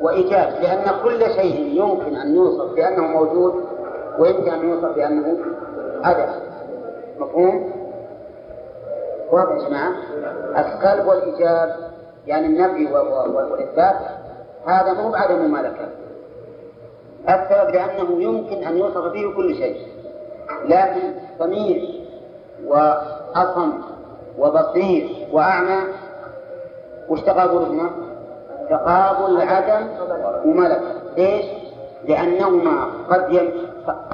[0.02, 0.52] وإيجاب.
[0.62, 3.64] لأن كل شيء يمكن أن يوصف بأنه موجود
[4.18, 5.38] ويمكن أن يوصف بأنه
[6.04, 6.28] عدم.
[7.18, 7.83] مفهوم؟
[9.32, 9.92] واضح يا جماعة؟
[10.58, 11.76] السلب والإيجاب
[12.26, 13.96] يعني النفي والإثبات
[14.66, 15.88] هذا مو بعدم مملكة
[17.28, 19.76] السبب لأنه يمكن أن يوصف به كل شيء
[20.64, 22.00] لكن ضمير
[22.66, 23.72] وأصم
[24.38, 25.78] وبصير وأعمى
[27.08, 27.90] وش تقابلهما؟
[28.70, 29.86] تقابل عدم
[30.44, 30.82] وملكة
[31.16, 31.44] ليش؟
[32.08, 33.52] لأنهما قد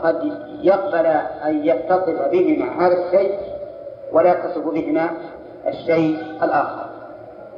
[0.03, 0.33] قد
[0.63, 1.07] يقبل
[1.47, 3.39] أن يتصف بهما هذا الشيء
[4.13, 5.11] ولا يتصف بهما
[5.67, 6.87] الشيء الآخر.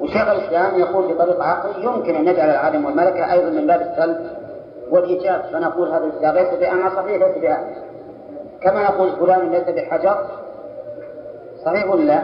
[0.00, 4.26] وشيخ الإسلام يقول بطريقة عقل يمكن أن نجعل العدم والملكة أيضا من باب السلب
[4.90, 5.42] والإيجاب.
[5.52, 7.74] فنقول هذا الكتاب ليس بأعمى صحيح ليس بأعمى.
[8.62, 10.26] كما نقول فلان ليس بحجر
[11.64, 12.22] صحيح ولا لا؟